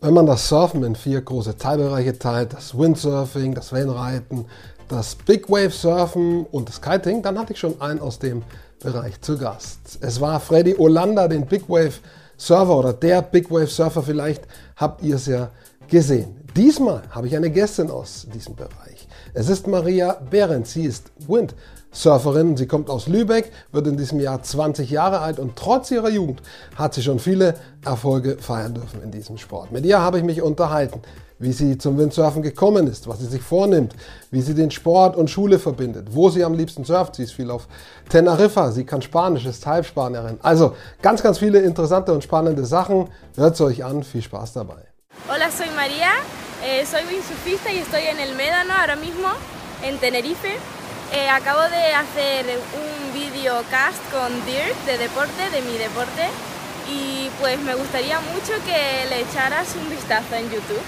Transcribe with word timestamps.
Wenn 0.00 0.14
man 0.14 0.26
das 0.26 0.48
Surfen 0.48 0.84
in 0.84 0.94
vier 0.94 1.22
große 1.22 1.56
Teilbereiche 1.56 2.18
teilt, 2.18 2.52
das 2.52 2.76
Windsurfing, 2.76 3.54
das 3.54 3.72
Wellenreiten, 3.72 4.44
das 4.88 5.14
Big 5.14 5.48
Wave 5.48 5.70
Surfen 5.70 6.44
und 6.44 6.68
das 6.68 6.82
Kiting, 6.82 7.22
dann 7.22 7.38
hatte 7.38 7.54
ich 7.54 7.58
schon 7.58 7.80
einen 7.80 8.00
aus 8.00 8.18
dem 8.18 8.42
Bereich 8.80 9.20
zu 9.22 9.38
Gast. 9.38 9.98
Es 10.00 10.20
war 10.20 10.40
Freddy 10.40 10.76
Olanda, 10.78 11.26
den 11.26 11.46
Big 11.46 11.68
Wave 11.68 11.94
Surfer 12.36 12.76
oder 12.76 12.92
der 12.92 13.22
Big 13.22 13.50
Wave 13.50 13.68
Surfer, 13.68 14.02
vielleicht 14.02 14.42
habt 14.76 15.02
ihr 15.02 15.16
es 15.16 15.26
ja 15.26 15.50
gesehen. 15.88 16.36
Diesmal 16.54 17.02
habe 17.10 17.26
ich 17.26 17.36
eine 17.36 17.50
Gästin 17.50 17.90
aus 17.90 18.26
diesem 18.32 18.54
Bereich. 18.54 19.08
Es 19.32 19.48
ist 19.48 19.66
Maria 19.66 20.12
Behrens, 20.30 20.72
sie 20.74 20.84
ist 20.84 21.10
Wind 21.26 21.54
Surferin. 21.94 22.56
Sie 22.56 22.66
kommt 22.66 22.90
aus 22.90 23.06
Lübeck, 23.06 23.50
wird 23.72 23.86
in 23.86 23.96
diesem 23.96 24.20
Jahr 24.20 24.42
20 24.42 24.90
Jahre 24.90 25.20
alt 25.20 25.38
und 25.38 25.56
trotz 25.56 25.90
ihrer 25.90 26.10
Jugend 26.10 26.42
hat 26.76 26.94
sie 26.94 27.02
schon 27.02 27.18
viele 27.18 27.54
Erfolge 27.84 28.36
feiern 28.38 28.74
dürfen 28.74 29.02
in 29.02 29.10
diesem 29.10 29.38
Sport. 29.38 29.72
Mit 29.72 29.86
ihr 29.86 30.00
habe 30.00 30.18
ich 30.18 30.24
mich 30.24 30.42
unterhalten, 30.42 31.00
wie 31.38 31.52
sie 31.52 31.78
zum 31.78 31.96
Windsurfen 31.98 32.42
gekommen 32.42 32.86
ist, 32.86 33.08
was 33.08 33.20
sie 33.20 33.26
sich 33.26 33.42
vornimmt, 33.42 33.94
wie 34.30 34.42
sie 34.42 34.54
den 34.54 34.70
Sport 34.70 35.16
und 35.16 35.30
Schule 35.30 35.58
verbindet, 35.58 36.08
wo 36.10 36.30
sie 36.30 36.44
am 36.44 36.54
liebsten 36.54 36.84
surft. 36.84 37.16
Sie 37.16 37.22
ist 37.22 37.32
viel 37.32 37.50
auf 37.50 37.68
Teneriffa, 38.08 38.70
sie 38.72 38.84
kann 38.84 39.02
Spanisch, 39.02 39.46
ist 39.46 39.64
Halbspanierin. 39.66 40.38
Also 40.42 40.74
ganz, 41.00 41.22
ganz 41.22 41.38
viele 41.38 41.60
interessante 41.60 42.12
und 42.12 42.22
spannende 42.22 42.64
Sachen. 42.64 43.08
Hört 43.36 43.54
es 43.54 43.60
euch 43.60 43.84
an, 43.84 44.02
viel 44.02 44.22
Spaß 44.22 44.52
dabei. 44.54 44.82
Hola, 45.28 45.50
soy 45.50 45.68
María, 45.76 46.10
eh, 46.64 46.84
soy 46.84 47.02
windsurfista 47.08 47.72
y 47.72 47.78
estoy 47.78 48.02
en 48.10 48.18
el 48.18 48.34
Médano 48.34 48.74
ahora 48.78 48.96
mismo, 48.96 49.28
en 49.82 49.96
Tenerife. 49.98 50.58
Eh, 51.16 51.28
acabo 51.28 51.60
de 51.70 51.94
hacer 51.94 52.44
un 52.74 53.12
videocast 53.14 54.02
con 54.10 54.32
Dirt 54.46 54.76
de 54.84 54.98
deporte, 54.98 55.48
de 55.52 55.62
mi 55.62 55.78
deporte, 55.78 56.26
y 56.90 57.30
pues 57.40 57.56
me 57.62 57.76
gustaría 57.76 58.18
mucho 58.18 58.52
que 58.66 59.08
le 59.08 59.20
echaras 59.20 59.76
un 59.76 59.88
vistazo 59.90 60.34
en 60.34 60.50
YouTube. 60.50 60.82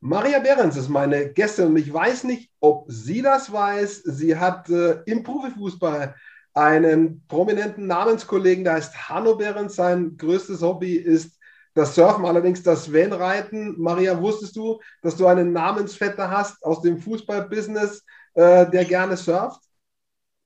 Maria 0.00 0.38
Behrens 0.38 0.76
ist 0.76 0.88
meine 0.88 1.32
Gästin 1.32 1.66
und 1.66 1.76
ich 1.76 1.92
weiß 1.92 2.22
nicht, 2.22 2.52
ob 2.60 2.84
sie 2.86 3.20
das 3.20 3.50
weiß. 3.50 4.04
Sie 4.04 4.36
hat 4.36 4.70
äh, 4.70 5.02
im 5.06 5.24
Profifußball 5.24 6.14
einen 6.52 7.26
prominenten 7.26 7.88
Namenskollegen, 7.88 8.62
der 8.62 8.74
heißt 8.74 9.08
Hanno 9.08 9.34
Behrens. 9.34 9.74
Sein 9.74 10.16
größtes 10.16 10.62
Hobby 10.62 10.94
ist 10.94 11.33
das 11.74 11.94
Surfen, 11.94 12.24
allerdings 12.24 12.62
das 12.62 12.92
Vanreiten. 12.92 13.74
Maria, 13.78 14.20
wusstest 14.20 14.56
du, 14.56 14.80
dass 15.02 15.16
du 15.16 15.26
einen 15.26 15.52
Namensvetter 15.52 16.30
hast 16.30 16.64
aus 16.64 16.80
dem 16.82 16.98
Fußballbusiness, 16.98 18.04
äh, 18.34 18.70
der 18.70 18.84
gerne 18.84 19.16
surft? 19.16 19.60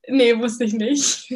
Nee, 0.09 0.39
wusste 0.39 0.65
ich 0.65 0.73
nicht. 0.73 1.33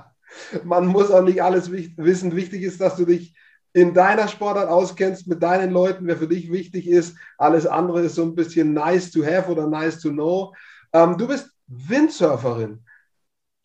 Man 0.64 0.86
muss 0.86 1.10
auch 1.10 1.22
nicht 1.22 1.42
alles 1.42 1.70
wissen. 1.70 2.34
Wichtig 2.34 2.62
ist, 2.62 2.80
dass 2.80 2.96
du 2.96 3.04
dich 3.04 3.34
in 3.72 3.94
deiner 3.94 4.28
Sportart 4.28 4.68
auskennst, 4.68 5.28
mit 5.28 5.42
deinen 5.42 5.70
Leuten, 5.70 6.06
wer 6.06 6.16
für 6.16 6.28
dich 6.28 6.50
wichtig 6.50 6.88
ist. 6.88 7.16
Alles 7.36 7.66
andere 7.66 8.02
ist 8.02 8.16
so 8.16 8.22
ein 8.22 8.34
bisschen 8.34 8.72
nice 8.72 9.10
to 9.10 9.24
have 9.24 9.50
oder 9.50 9.66
nice 9.66 10.00
to 10.00 10.10
know. 10.10 10.52
Ähm, 10.92 11.16
du 11.16 11.28
bist 11.28 11.50
Windsurferin. 11.66 12.80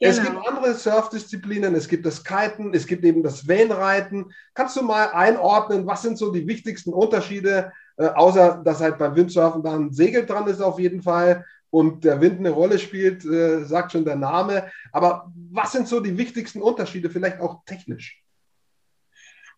Genau. 0.04 0.18
Es 0.18 0.22
gibt 0.22 0.48
andere 0.48 0.74
Surfdisziplinen, 0.74 1.76
es 1.76 1.88
gibt 1.88 2.06
das 2.06 2.26
Kiten, 2.26 2.74
es 2.74 2.86
gibt 2.86 3.06
eben 3.06 3.24
das 3.24 3.48
Wellenreiten. 3.48 4.34
Kannst 4.54 4.76
du 4.76 4.82
mal 4.82 5.12
einordnen, 5.14 5.88
was 5.88 6.02
sind 6.02 6.18
so 6.18 6.30
die 6.30 6.46
wichtigsten 6.46 6.92
Unterschiede, 6.92 7.72
äh, 7.96 8.08
außer 8.08 8.62
dass 8.66 8.82
halt 8.82 8.98
beim 8.98 9.16
Windsurfen 9.16 9.64
dann 9.64 9.86
ein 9.86 9.94
Segel 9.94 10.26
dran 10.26 10.48
ist 10.48 10.62
auf 10.62 10.78
jeden 10.78 11.02
Fall 11.02 11.46
und 11.70 12.04
der 12.04 12.20
Wind 12.20 12.40
eine 12.40 12.50
Rolle 12.50 12.80
spielt, 12.80 13.24
äh, 13.24 13.64
sagt 13.64 13.94
schon 13.94 14.04
der 14.04 14.18
Name. 14.18 14.70
Aber 14.92 15.32
was 15.52 15.72
sind 15.72 15.88
so 15.88 16.02
die 16.02 16.18
wichtigsten 16.18 16.62
Unterschiede, 16.62 17.10
vielleicht 17.10 17.40
auch 17.40 17.64
technisch? 17.66 18.22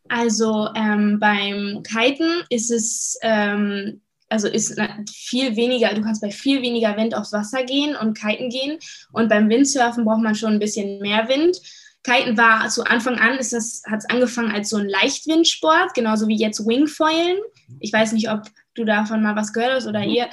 Also 0.09 0.69
ähm, 0.75 1.19
beim 1.19 1.81
Kiten 1.81 2.43
ist 2.51 2.69
es 2.69 3.17
ähm, 3.23 3.99
also 4.29 4.47
ist 4.47 4.79
viel 5.11 5.55
weniger, 5.55 5.93
du 5.93 6.01
kannst 6.01 6.21
bei 6.21 6.31
viel 6.31 6.61
weniger 6.61 6.97
Wind 6.97 7.15
aufs 7.15 7.31
Wasser 7.31 7.63
gehen 7.63 7.95
und 7.95 8.17
kiten 8.17 8.49
gehen. 8.49 8.79
Und 9.11 9.29
beim 9.29 9.49
Windsurfen 9.49 10.05
braucht 10.05 10.23
man 10.23 10.35
schon 10.35 10.53
ein 10.53 10.59
bisschen 10.59 10.99
mehr 10.99 11.27
Wind. 11.29 11.57
Kiten 12.03 12.37
war 12.37 12.67
zu 12.69 12.83
Anfang 12.83 13.17
an, 13.17 13.37
ist 13.37 13.53
das, 13.53 13.81
hat 13.89 13.99
es 13.99 14.09
angefangen 14.09 14.51
als 14.51 14.69
so 14.69 14.77
ein 14.77 14.87
Leichtwindsport, 14.87 15.93
genauso 15.93 16.27
wie 16.27 16.37
jetzt 16.37 16.65
Wingfoilen. 16.65 17.37
Ich 17.79 17.91
weiß 17.91 18.13
nicht, 18.13 18.29
ob 18.29 18.43
du 18.75 18.85
davon 18.85 19.23
mal 19.23 19.35
was 19.35 19.53
gehört 19.53 19.73
hast 19.73 19.87
oder 19.87 20.01
mhm. 20.01 20.09
ihr. 20.09 20.29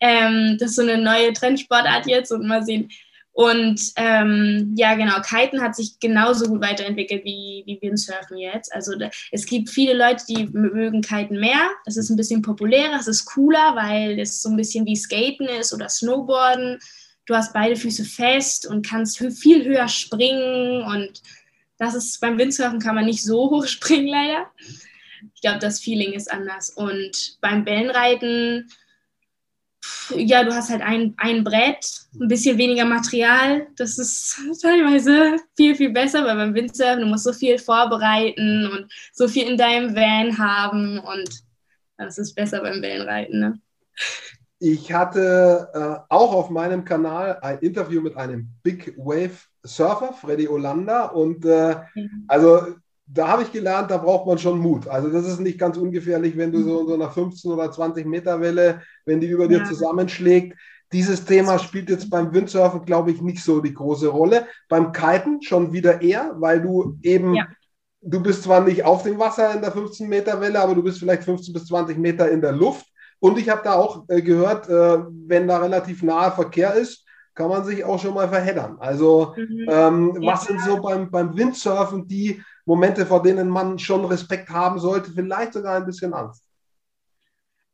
Ähm, 0.00 0.56
das 0.60 0.70
ist 0.70 0.76
so 0.76 0.82
eine 0.82 0.98
neue 0.98 1.32
Trendsportart 1.32 2.06
jetzt 2.06 2.30
und 2.30 2.46
mal 2.46 2.64
sehen, 2.64 2.88
und 3.38 3.92
ähm, 3.94 4.74
ja, 4.76 4.96
genau, 4.96 5.20
Kiten 5.20 5.62
hat 5.62 5.76
sich 5.76 6.00
genauso 6.00 6.46
gut 6.48 6.60
weiterentwickelt 6.60 7.24
wie, 7.24 7.62
wie 7.66 7.78
Windsurfen 7.80 8.36
jetzt. 8.36 8.74
Also 8.74 8.94
es 9.30 9.46
gibt 9.46 9.70
viele 9.70 9.94
Leute, 9.94 10.24
die 10.28 10.46
mögen 10.46 11.02
Kiten 11.02 11.38
mehr. 11.38 11.70
Es 11.86 11.96
ist 11.96 12.10
ein 12.10 12.16
bisschen 12.16 12.42
populärer, 12.42 12.98
es 12.98 13.06
ist 13.06 13.26
cooler, 13.26 13.76
weil 13.76 14.18
es 14.18 14.42
so 14.42 14.48
ein 14.48 14.56
bisschen 14.56 14.86
wie 14.86 14.96
Skaten 14.96 15.46
ist 15.46 15.72
oder 15.72 15.88
Snowboarden. 15.88 16.80
Du 17.26 17.36
hast 17.36 17.52
beide 17.52 17.76
Füße 17.76 18.04
fest 18.04 18.66
und 18.66 18.84
kannst 18.84 19.18
viel 19.18 19.64
höher 19.64 19.86
springen. 19.86 20.82
Und 20.82 21.22
das 21.78 21.94
ist 21.94 22.20
beim 22.20 22.38
Windsurfen 22.38 22.80
kann 22.80 22.96
man 22.96 23.04
nicht 23.04 23.22
so 23.22 23.50
hoch 23.50 23.68
springen, 23.68 24.08
leider. 24.08 24.50
Ich 25.36 25.42
glaube, 25.42 25.60
das 25.60 25.78
Feeling 25.78 26.12
ist 26.12 26.32
anders. 26.32 26.70
Und 26.70 27.38
beim 27.40 27.64
Wellenreiten 27.64 28.68
ja, 30.16 30.44
du 30.44 30.54
hast 30.54 30.70
halt 30.70 30.82
ein, 30.82 31.14
ein 31.18 31.44
Brett, 31.44 32.06
ein 32.20 32.28
bisschen 32.28 32.58
weniger 32.58 32.84
Material. 32.84 33.66
Das 33.76 33.98
ist 33.98 34.38
teilweise 34.62 35.36
viel, 35.56 35.74
viel 35.74 35.90
besser, 35.90 36.24
weil 36.24 36.36
beim 36.36 36.54
Windsurfen, 36.54 37.00
du 37.00 37.06
musst 37.06 37.24
so 37.24 37.32
viel 37.32 37.58
vorbereiten 37.58 38.68
und 38.72 38.92
so 39.12 39.28
viel 39.28 39.48
in 39.48 39.56
deinem 39.56 39.94
Van 39.94 40.38
haben 40.38 40.98
und 40.98 41.42
das 41.96 42.18
ist 42.18 42.34
besser 42.34 42.60
beim 42.60 42.80
Wellenreiten. 42.80 43.40
Ne? 43.40 43.60
Ich 44.60 44.92
hatte 44.92 45.68
äh, 45.72 46.04
auch 46.08 46.32
auf 46.32 46.50
meinem 46.50 46.84
Kanal 46.84 47.38
ein 47.42 47.58
Interview 47.58 48.00
mit 48.00 48.16
einem 48.16 48.48
Big 48.62 48.94
Wave 48.96 49.36
Surfer, 49.62 50.12
Freddy 50.12 50.48
Olanda. 50.48 51.06
Und 51.06 51.44
äh, 51.44 51.76
also 52.26 52.74
da 53.10 53.28
habe 53.28 53.42
ich 53.42 53.52
gelernt, 53.52 53.90
da 53.90 53.96
braucht 53.96 54.26
man 54.26 54.38
schon 54.38 54.58
Mut. 54.58 54.86
Also 54.86 55.10
das 55.10 55.26
ist 55.26 55.40
nicht 55.40 55.58
ganz 55.58 55.76
ungefährlich, 55.76 56.36
wenn 56.36 56.52
du 56.52 56.62
so 56.62 56.80
in 56.80 56.86
so 56.86 56.94
einer 56.94 57.10
15 57.10 57.50
oder 57.50 57.70
20 57.70 58.06
Meter 58.06 58.40
Welle, 58.40 58.82
wenn 59.06 59.20
die 59.20 59.28
über 59.28 59.48
dir 59.48 59.64
zusammenschlägt. 59.64 60.56
Dieses 60.92 61.24
Thema 61.24 61.58
spielt 61.58 61.90
jetzt 61.90 62.10
beim 62.10 62.32
Windsurfen, 62.32 62.84
glaube 62.84 63.10
ich, 63.10 63.20
nicht 63.20 63.42
so 63.42 63.60
die 63.60 63.74
große 63.74 64.08
Rolle. 64.08 64.46
Beim 64.68 64.92
Kiten 64.92 65.42
schon 65.42 65.72
wieder 65.72 66.02
eher, 66.02 66.34
weil 66.36 66.60
du 66.60 66.98
eben, 67.02 67.34
ja. 67.34 67.46
du 68.02 68.22
bist 68.22 68.42
zwar 68.42 68.62
nicht 68.62 68.84
auf 68.84 69.02
dem 69.02 69.18
Wasser 69.18 69.54
in 69.54 69.60
der 69.60 69.72
15 69.72 70.08
Meter 70.08 70.40
Welle, 70.40 70.60
aber 70.60 70.74
du 70.74 70.82
bist 70.82 70.98
vielleicht 70.98 71.24
15 71.24 71.52
bis 71.52 71.66
20 71.66 71.98
Meter 71.98 72.30
in 72.30 72.40
der 72.40 72.52
Luft. 72.52 72.86
Und 73.20 73.38
ich 73.38 73.48
habe 73.48 73.62
da 73.64 73.74
auch 73.74 74.04
äh, 74.08 74.22
gehört, 74.22 74.68
äh, 74.68 74.98
wenn 75.26 75.48
da 75.48 75.58
relativ 75.58 76.02
nahe 76.02 76.30
Verkehr 76.30 76.74
ist, 76.74 77.04
kann 77.38 77.48
man 77.48 77.64
sich 77.64 77.84
auch 77.84 78.00
schon 78.00 78.14
mal 78.14 78.28
verheddern. 78.28 78.76
Also 78.80 79.32
mhm. 79.36 79.66
ähm, 79.70 80.16
was 80.22 80.46
sind 80.46 80.60
so 80.60 80.82
beim, 80.82 81.08
beim 81.08 81.36
Windsurfen 81.36 82.08
die 82.08 82.42
Momente, 82.66 83.06
vor 83.06 83.22
denen 83.22 83.48
man 83.48 83.78
schon 83.78 84.04
Respekt 84.04 84.50
haben 84.50 84.80
sollte, 84.80 85.12
vielleicht 85.12 85.52
sogar 85.52 85.76
ein 85.76 85.86
bisschen 85.86 86.12
Angst? 86.12 86.42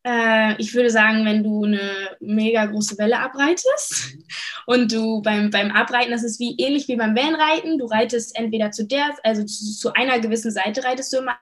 Äh, 0.06 0.54
ich 0.58 0.74
würde 0.74 0.91
sagen, 0.91 1.24
wenn 1.24 1.42
du 1.42 1.64
eine 1.64 1.80
mega 2.20 2.66
große 2.66 2.98
Welle 2.98 3.19
abreitest 3.20 4.19
und 4.66 4.92
du 4.92 5.22
beim, 5.22 5.48
beim 5.48 5.70
Abreiten, 5.70 6.10
das 6.10 6.24
ist 6.24 6.38
wie 6.38 6.54
ähnlich 6.58 6.86
wie 6.88 6.97
beim 6.97 7.16
Wellenreiten, 7.16 7.78
du 7.78 7.86
reitest 7.86 8.38
entweder 8.38 8.70
zu 8.70 8.86
der, 8.86 9.16
also 9.22 9.44
zu, 9.44 9.64
zu 9.72 9.92
einer 9.94 10.20
gewissen 10.20 10.50
Seite 10.50 10.84
reitest 10.84 11.10
du 11.14 11.19
immer 11.20 11.38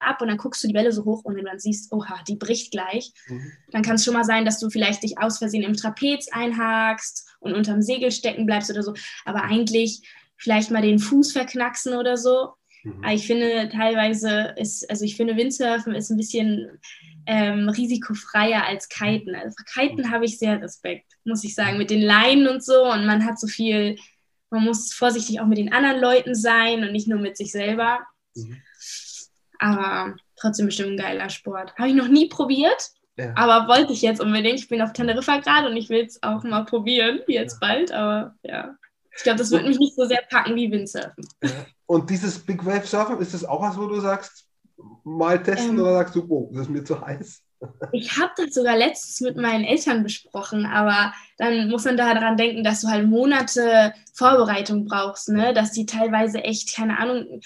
ab 0.00 0.20
und 0.20 0.28
dann 0.28 0.36
guckst 0.36 0.62
du 0.62 0.68
die 0.68 0.74
Welle 0.74 0.92
so 0.92 1.04
hoch 1.04 1.24
und 1.24 1.34
wenn 1.34 1.44
du 1.44 1.50
dann 1.50 1.58
siehst, 1.58 1.92
oha, 1.92 2.22
die 2.26 2.36
bricht 2.36 2.70
gleich, 2.70 3.12
mhm. 3.28 3.52
dann 3.70 3.82
kann 3.82 3.96
es 3.96 4.04
schon 4.04 4.14
mal 4.14 4.24
sein, 4.24 4.44
dass 4.44 4.60
du 4.60 4.70
vielleicht 4.70 5.02
dich 5.02 5.18
aus 5.18 5.38
Versehen 5.38 5.62
im 5.62 5.74
Trapez 5.74 6.28
einhakst 6.32 7.28
und 7.40 7.54
unterm 7.54 7.82
Segel 7.82 8.10
stecken 8.10 8.46
bleibst 8.46 8.70
oder 8.70 8.82
so. 8.82 8.94
Aber 9.24 9.42
eigentlich 9.42 10.02
vielleicht 10.36 10.70
mal 10.70 10.82
den 10.82 10.98
Fuß 10.98 11.32
verknacksen 11.32 11.94
oder 11.94 12.16
so. 12.16 12.52
Mhm. 12.84 13.04
Aber 13.04 13.12
ich 13.12 13.26
finde 13.26 13.68
teilweise 13.70 14.54
ist, 14.56 14.88
also 14.88 15.04
ich 15.04 15.16
finde 15.16 15.36
Windsurfen 15.36 15.94
ist 15.94 16.10
ein 16.10 16.16
bisschen 16.16 16.78
ähm, 17.26 17.68
risikofreier 17.68 18.64
als 18.66 18.88
Kiten. 18.88 19.34
Also 19.34 19.56
Kiten 19.74 20.10
habe 20.10 20.24
ich 20.24 20.38
sehr 20.38 20.62
Respekt, 20.62 21.12
muss 21.24 21.44
ich 21.44 21.54
sagen, 21.54 21.78
mit 21.78 21.90
den 21.90 22.02
Leinen 22.02 22.48
und 22.48 22.64
so. 22.64 22.90
Und 22.90 23.04
man 23.06 23.24
hat 23.24 23.38
so 23.38 23.46
viel, 23.46 23.96
man 24.50 24.64
muss 24.64 24.92
vorsichtig 24.92 25.40
auch 25.40 25.46
mit 25.46 25.58
den 25.58 25.72
anderen 25.72 26.00
Leuten 26.00 26.34
sein 26.34 26.82
und 26.82 26.92
nicht 26.92 27.08
nur 27.08 27.18
mit 27.18 27.36
sich 27.36 27.52
selber. 27.52 28.00
Mhm. 28.34 28.62
Aber 29.58 30.16
trotzdem 30.36 30.66
bestimmt 30.66 30.90
ein 30.90 30.96
geiler 30.96 31.30
Sport. 31.30 31.74
Habe 31.76 31.88
ich 31.88 31.94
noch 31.94 32.08
nie 32.08 32.28
probiert, 32.28 32.90
ja. 33.16 33.32
aber 33.34 33.68
wollte 33.68 33.92
ich 33.92 34.02
jetzt 34.02 34.20
unbedingt. 34.20 34.60
Ich 34.60 34.68
bin 34.68 34.82
auf 34.82 34.92
Teneriffa 34.92 35.38
gerade 35.38 35.68
und 35.68 35.76
ich 35.76 35.88
will 35.88 36.04
es 36.04 36.22
auch 36.22 36.42
mal 36.44 36.64
probieren, 36.64 37.20
jetzt 37.26 37.58
ja. 37.60 37.68
bald. 37.68 37.92
Aber 37.92 38.34
ja, 38.42 38.76
ich 39.16 39.22
glaube, 39.22 39.38
das 39.38 39.50
würde 39.50 39.68
mich 39.68 39.78
nicht 39.78 39.96
so 39.96 40.04
sehr 40.06 40.22
packen 40.30 40.54
wie 40.54 40.70
Windsurfen. 40.70 41.26
Ja. 41.42 41.50
Und 41.86 42.10
dieses 42.10 42.38
Big 42.38 42.64
Wave 42.64 42.86
Surfen, 42.86 43.18
ist 43.18 43.34
das 43.34 43.44
auch 43.44 43.62
was, 43.62 43.76
wo 43.76 43.86
du 43.86 44.00
sagst, 44.00 44.46
mal 45.04 45.42
testen 45.42 45.76
ähm, 45.76 45.80
oder 45.80 45.92
sagst 45.94 46.14
du, 46.14 46.26
oh, 46.28 46.50
das 46.52 46.62
ist 46.62 46.70
mir 46.70 46.84
zu 46.84 47.00
heiß? 47.00 47.42
Ich 47.92 48.16
habe 48.18 48.30
das 48.36 48.54
sogar 48.54 48.76
letztens 48.76 49.20
mit 49.20 49.36
meinen 49.36 49.64
Eltern 49.64 50.04
besprochen, 50.04 50.64
aber 50.66 51.12
dann 51.38 51.68
muss 51.68 51.84
man 51.84 51.96
daran 51.96 52.36
denken, 52.36 52.62
dass 52.62 52.82
du 52.82 52.88
halt 52.88 53.08
Monate 53.08 53.92
Vorbereitung 54.12 54.84
brauchst, 54.84 55.28
ne? 55.28 55.52
dass 55.52 55.72
die 55.72 55.86
teilweise 55.86 56.44
echt, 56.44 56.76
keine 56.76 56.98
Ahnung, 56.98 57.40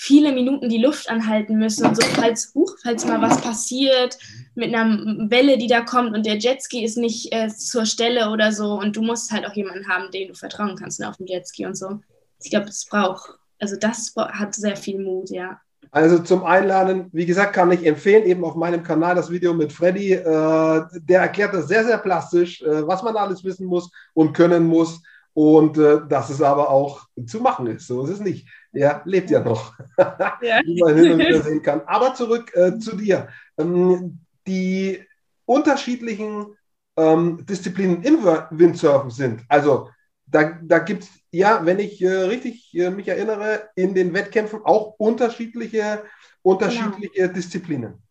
viele 0.00 0.32
Minuten 0.32 0.68
die 0.68 0.80
Luft 0.80 1.10
anhalten 1.10 1.58
müssen 1.58 1.84
und 1.84 1.96
so, 1.96 2.02
falls, 2.14 2.52
huch, 2.54 2.76
falls 2.84 3.04
mal 3.04 3.20
was 3.20 3.40
passiert 3.40 4.16
mit 4.54 4.72
einer 4.72 5.28
Welle, 5.28 5.58
die 5.58 5.66
da 5.66 5.80
kommt 5.80 6.14
und 6.14 6.24
der 6.24 6.38
Jetski 6.38 6.84
ist 6.84 6.96
nicht 6.96 7.34
äh, 7.34 7.48
zur 7.48 7.84
Stelle 7.84 8.30
oder 8.30 8.52
so 8.52 8.78
und 8.78 8.96
du 8.96 9.02
musst 9.02 9.32
halt 9.32 9.44
auch 9.44 9.54
jemanden 9.54 9.88
haben, 9.88 10.12
den 10.12 10.28
du 10.28 10.34
vertrauen 10.34 10.76
kannst 10.76 11.00
ne, 11.00 11.08
auf 11.08 11.16
dem 11.16 11.26
Jetski 11.26 11.66
und 11.66 11.76
so. 11.76 11.98
Ich 12.40 12.50
glaube, 12.50 12.68
es 12.68 12.86
braucht, 12.86 13.28
also 13.58 13.74
das 13.74 14.14
hat 14.16 14.54
sehr 14.54 14.76
viel 14.76 15.00
Mut, 15.00 15.30
ja. 15.30 15.60
Also 15.90 16.20
zum 16.20 16.44
Einlernen, 16.44 17.08
wie 17.12 17.26
gesagt, 17.26 17.54
kann 17.54 17.72
ich 17.72 17.84
empfehlen, 17.84 18.24
eben 18.24 18.44
auf 18.44 18.54
meinem 18.54 18.84
Kanal 18.84 19.16
das 19.16 19.30
Video 19.30 19.52
mit 19.52 19.72
Freddy. 19.72 20.12
Äh, 20.12 20.82
der 20.92 21.22
erklärt 21.22 21.54
das 21.54 21.66
sehr, 21.66 21.84
sehr 21.84 21.98
plastisch, 21.98 22.62
äh, 22.62 22.86
was 22.86 23.02
man 23.02 23.16
alles 23.16 23.42
wissen 23.42 23.66
muss 23.66 23.90
und 24.14 24.32
können 24.32 24.64
muss 24.64 25.02
und 25.32 25.76
äh, 25.78 26.00
dass 26.08 26.30
es 26.30 26.40
aber 26.40 26.70
auch 26.70 27.08
zu 27.26 27.40
machen 27.40 27.66
ist. 27.66 27.88
So 27.88 28.04
ist 28.04 28.10
es 28.10 28.20
nicht. 28.20 28.48
Er 28.72 29.02
lebt 29.04 29.30
ja 29.30 29.40
noch, 29.40 29.74
ja. 29.98 30.60
wie 30.64 30.80
man 30.80 30.96
hin 30.96 31.12
und 31.12 31.18
wieder 31.18 31.42
sehen 31.42 31.62
kann. 31.62 31.82
Aber 31.86 32.14
zurück 32.14 32.54
äh, 32.54 32.78
zu 32.78 32.96
dir. 32.96 33.28
Ähm, 33.56 34.20
die 34.46 35.04
unterschiedlichen 35.46 36.56
ähm, 36.96 37.44
Disziplinen 37.46 38.02
im 38.02 38.24
Windsurfen 38.50 39.10
sind. 39.10 39.42
Also 39.48 39.90
da, 40.26 40.58
da 40.62 40.78
gibt 40.78 41.04
es 41.04 41.10
ja, 41.30 41.64
wenn 41.64 41.78
ich 41.78 42.00
äh, 42.02 42.08
richtig 42.08 42.74
äh, 42.74 42.90
mich 42.90 43.08
erinnere, 43.08 43.68
in 43.74 43.94
den 43.94 44.12
Wettkämpfen 44.14 44.60
auch 44.64 44.94
unterschiedliche, 44.98 46.04
unterschiedliche 46.42 47.10
genau. 47.14 47.32
Disziplinen. 47.32 48.02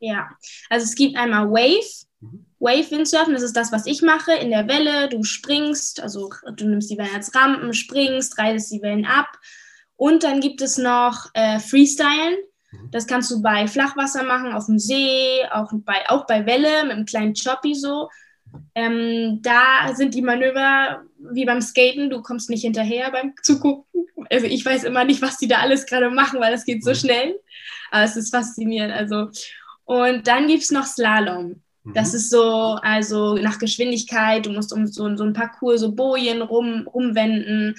Ja, 0.00 0.30
also 0.68 0.84
es 0.84 0.94
gibt 0.94 1.16
einmal 1.16 1.50
Wave. 1.50 2.06
Mhm. 2.20 2.46
Wave 2.58 2.90
Windsurfen, 2.90 3.34
das 3.34 3.42
ist 3.42 3.56
das, 3.56 3.72
was 3.72 3.86
ich 3.86 4.02
mache 4.02 4.32
in 4.32 4.50
der 4.50 4.66
Welle. 4.68 5.08
Du 5.08 5.22
springst, 5.22 6.00
also 6.00 6.30
du 6.56 6.66
nimmst 6.66 6.90
die 6.90 6.96
Wellen 6.96 7.14
als 7.14 7.34
Rampen, 7.34 7.74
springst, 7.74 8.38
reitest 8.38 8.72
die 8.72 8.82
Wellen 8.82 9.04
ab. 9.04 9.28
Und 9.96 10.24
dann 10.24 10.40
gibt 10.40 10.60
es 10.60 10.78
noch 10.78 11.30
äh, 11.34 11.58
Freestylen. 11.58 12.36
Mhm. 12.72 12.90
Das 12.90 13.06
kannst 13.06 13.30
du 13.30 13.42
bei 13.42 13.66
Flachwasser 13.66 14.24
machen, 14.24 14.52
auf 14.52 14.66
dem 14.66 14.78
See, 14.78 15.44
auch 15.52 15.70
bei, 15.72 16.08
auch 16.08 16.26
bei 16.26 16.46
Welle 16.46 16.84
mit 16.84 16.92
einem 16.92 17.06
kleinen 17.06 17.34
Choppy 17.34 17.74
so. 17.74 18.08
Ähm, 18.74 19.40
da 19.42 19.94
sind 19.94 20.14
die 20.14 20.22
Manöver 20.22 21.02
wie 21.32 21.44
beim 21.44 21.60
Skaten, 21.60 22.10
du 22.10 22.22
kommst 22.22 22.50
nicht 22.50 22.62
hinterher 22.62 23.10
beim 23.10 23.34
Zugucken. 23.42 24.06
Also 24.30 24.46
ich 24.46 24.64
weiß 24.64 24.84
immer 24.84 25.04
nicht, 25.04 25.22
was 25.22 25.38
die 25.38 25.48
da 25.48 25.58
alles 25.58 25.86
gerade 25.86 26.10
machen, 26.10 26.40
weil 26.40 26.54
es 26.54 26.64
geht 26.64 26.84
so 26.84 26.90
mhm. 26.90 26.96
schnell. 26.96 27.40
Aber 27.90 28.04
es 28.04 28.16
ist 28.16 28.34
faszinierend. 28.34 28.92
Also. 28.92 29.28
Und 29.84 30.26
dann 30.26 30.46
gibt 30.48 30.62
es 30.62 30.70
noch 30.70 30.86
Slalom. 30.86 31.62
Das 31.92 32.12
mhm. 32.12 32.16
ist 32.16 32.30
so, 32.30 32.78
also 32.82 33.36
nach 33.36 33.58
Geschwindigkeit, 33.58 34.46
du 34.46 34.50
musst 34.50 34.72
um 34.72 34.86
so, 34.86 35.14
so 35.16 35.24
ein 35.24 35.34
Parcours, 35.34 35.80
so 35.80 35.92
Bojen 35.92 36.42
rum, 36.42 36.88
rumwenden. 36.88 37.74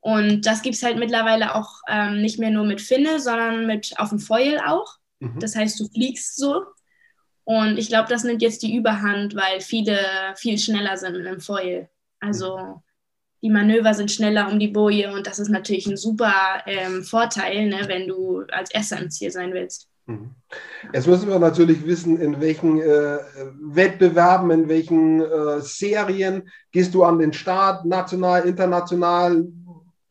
Und 0.00 0.46
das 0.46 0.62
gibt 0.62 0.76
es 0.76 0.82
halt 0.82 0.98
mittlerweile 0.98 1.54
auch 1.54 1.80
ähm, 1.88 2.20
nicht 2.20 2.38
mehr 2.38 2.50
nur 2.50 2.64
mit 2.64 2.80
Finne, 2.80 3.20
sondern 3.20 3.66
mit 3.66 3.94
auf 3.98 4.10
dem 4.10 4.20
Foil 4.20 4.60
auch. 4.64 4.96
Mhm. 5.20 5.40
Das 5.40 5.56
heißt, 5.56 5.78
du 5.80 5.88
fliegst 5.88 6.36
so 6.36 6.64
und 7.44 7.78
ich 7.78 7.88
glaube, 7.88 8.10
das 8.10 8.24
nimmt 8.24 8.42
jetzt 8.42 8.62
die 8.62 8.76
Überhand, 8.76 9.34
weil 9.34 9.62
viele 9.62 9.98
viel 10.36 10.58
schneller 10.58 10.98
sind 10.98 11.16
mit 11.16 11.26
einem 11.26 11.40
Foil. 11.40 11.88
Also 12.20 12.82
die 13.42 13.48
Manöver 13.48 13.94
sind 13.94 14.10
schneller 14.10 14.50
um 14.50 14.58
die 14.58 14.68
Boje 14.68 15.12
und 15.14 15.26
das 15.26 15.38
ist 15.38 15.48
natürlich 15.48 15.86
ein 15.86 15.96
super 15.96 16.34
ähm, 16.66 17.04
Vorteil, 17.04 17.68
ne, 17.68 17.84
wenn 17.86 18.06
du 18.06 18.42
als 18.50 18.70
Erster 18.70 19.00
im 19.00 19.10
Ziel 19.10 19.30
sein 19.30 19.54
willst. 19.54 19.88
Mhm. 20.04 20.34
Jetzt 20.92 21.06
müssen 21.06 21.28
wir 21.28 21.38
natürlich 21.38 21.86
wissen, 21.86 22.20
in 22.20 22.38
welchen 22.40 22.80
äh, 22.80 23.18
Wettbewerben, 23.62 24.50
in 24.50 24.68
welchen 24.68 25.22
äh, 25.22 25.60
Serien 25.60 26.50
gehst 26.70 26.92
du 26.94 27.04
an 27.04 27.18
den 27.18 27.32
Start, 27.32 27.86
national, 27.86 28.42
international, 28.46 29.46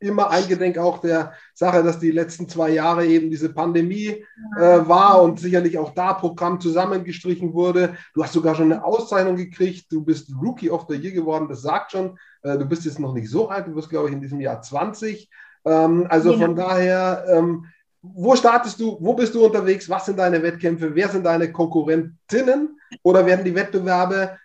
immer 0.00 0.30
eingedenk 0.30 0.78
auch 0.78 0.98
der 0.98 1.32
Sache, 1.54 1.82
dass 1.82 1.98
die 1.98 2.10
letzten 2.10 2.48
zwei 2.48 2.70
Jahre 2.70 3.06
eben 3.06 3.30
diese 3.30 3.52
Pandemie 3.52 4.24
äh, 4.56 4.60
war 4.60 5.22
und 5.22 5.40
sicherlich 5.40 5.78
auch 5.78 5.94
da 5.94 6.12
Programm 6.12 6.60
zusammengestrichen 6.60 7.52
wurde. 7.52 7.96
Du 8.14 8.22
hast 8.22 8.32
sogar 8.32 8.54
schon 8.54 8.72
eine 8.72 8.84
Auszeichnung 8.84 9.36
gekriegt. 9.36 9.86
Du 9.90 10.04
bist 10.04 10.30
Rookie 10.40 10.70
of 10.70 10.86
the 10.88 10.94
Year 10.94 11.12
geworden. 11.12 11.48
Das 11.48 11.62
sagt 11.62 11.92
schon, 11.92 12.18
äh, 12.42 12.56
du 12.56 12.64
bist 12.64 12.84
jetzt 12.84 13.00
noch 13.00 13.12
nicht 13.12 13.28
so 13.28 13.48
alt. 13.48 13.66
Du 13.66 13.74
wirst, 13.74 13.90
glaube 13.90 14.08
ich, 14.08 14.14
in 14.14 14.20
diesem 14.20 14.40
Jahr 14.40 14.62
20. 14.62 15.28
Ähm, 15.64 16.06
also 16.08 16.32
ja. 16.32 16.38
von 16.38 16.54
daher, 16.54 17.24
ähm, 17.28 17.66
wo 18.00 18.36
startest 18.36 18.78
du? 18.80 18.96
Wo 19.00 19.14
bist 19.14 19.34
du 19.34 19.44
unterwegs? 19.44 19.88
Was 19.88 20.06
sind 20.06 20.18
deine 20.18 20.42
Wettkämpfe? 20.42 20.94
Wer 20.94 21.08
sind 21.08 21.24
deine 21.24 21.50
Konkurrentinnen? 21.50 22.78
Oder 23.02 23.26
werden 23.26 23.44
die 23.44 23.54
Wettbewerbe 23.54 24.38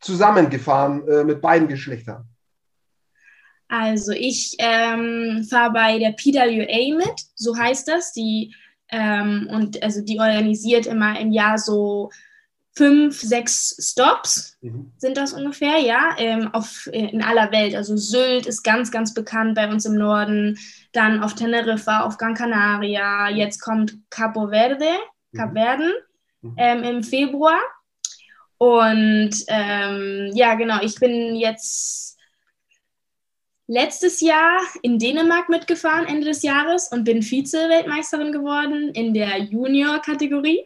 zusammengefahren 0.00 1.06
äh, 1.08 1.24
mit 1.24 1.40
beiden 1.40 1.68
Geschlechtern? 1.68 2.28
Also 3.76 4.12
ich 4.12 4.54
ähm, 4.60 5.44
fahre 5.50 5.72
bei 5.72 5.98
der 5.98 6.12
PWA 6.12 6.96
mit, 6.96 7.20
so 7.34 7.56
heißt 7.56 7.88
das. 7.88 8.12
Die, 8.12 8.54
ähm, 8.88 9.48
und 9.50 9.82
also 9.82 10.00
die 10.00 10.20
organisiert 10.20 10.86
immer 10.86 11.18
im 11.18 11.32
Jahr 11.32 11.58
so 11.58 12.10
fünf, 12.76 13.20
sechs 13.20 13.76
Stops, 13.80 14.56
mhm. 14.60 14.92
sind 14.96 15.16
das 15.16 15.32
ungefähr, 15.32 15.78
ja, 15.78 16.14
ähm, 16.18 16.54
auf, 16.54 16.88
in 16.92 17.20
aller 17.20 17.50
Welt. 17.50 17.74
Also 17.74 17.96
Sylt 17.96 18.46
ist 18.46 18.62
ganz, 18.62 18.92
ganz 18.92 19.12
bekannt 19.12 19.56
bei 19.56 19.68
uns 19.68 19.86
im 19.86 19.96
Norden, 19.96 20.56
dann 20.92 21.20
auf 21.20 21.34
Teneriffa, 21.34 22.02
auf 22.02 22.16
Gran 22.16 22.34
Canaria, 22.34 23.28
jetzt 23.28 23.60
kommt 23.60 23.96
Capo 24.08 24.50
Verde, 24.50 24.86
mhm. 25.32 25.36
Cap 25.36 25.52
Verden 25.52 25.92
mhm. 26.42 26.54
ähm, 26.58 26.82
im 26.84 27.02
Februar. 27.02 27.58
Und 28.56 29.32
ähm, 29.48 30.30
ja, 30.32 30.54
genau, 30.54 30.80
ich 30.80 30.94
bin 31.00 31.34
jetzt 31.34 32.13
letztes 33.66 34.20
Jahr 34.20 34.60
in 34.82 34.98
Dänemark 34.98 35.48
mitgefahren, 35.48 36.06
Ende 36.06 36.26
des 36.26 36.42
Jahres, 36.42 36.88
und 36.88 37.04
bin 37.04 37.22
Vize-Weltmeisterin 37.22 38.32
geworden 38.32 38.90
in 38.90 39.14
der 39.14 39.38
Junior-Kategorie. 39.38 40.64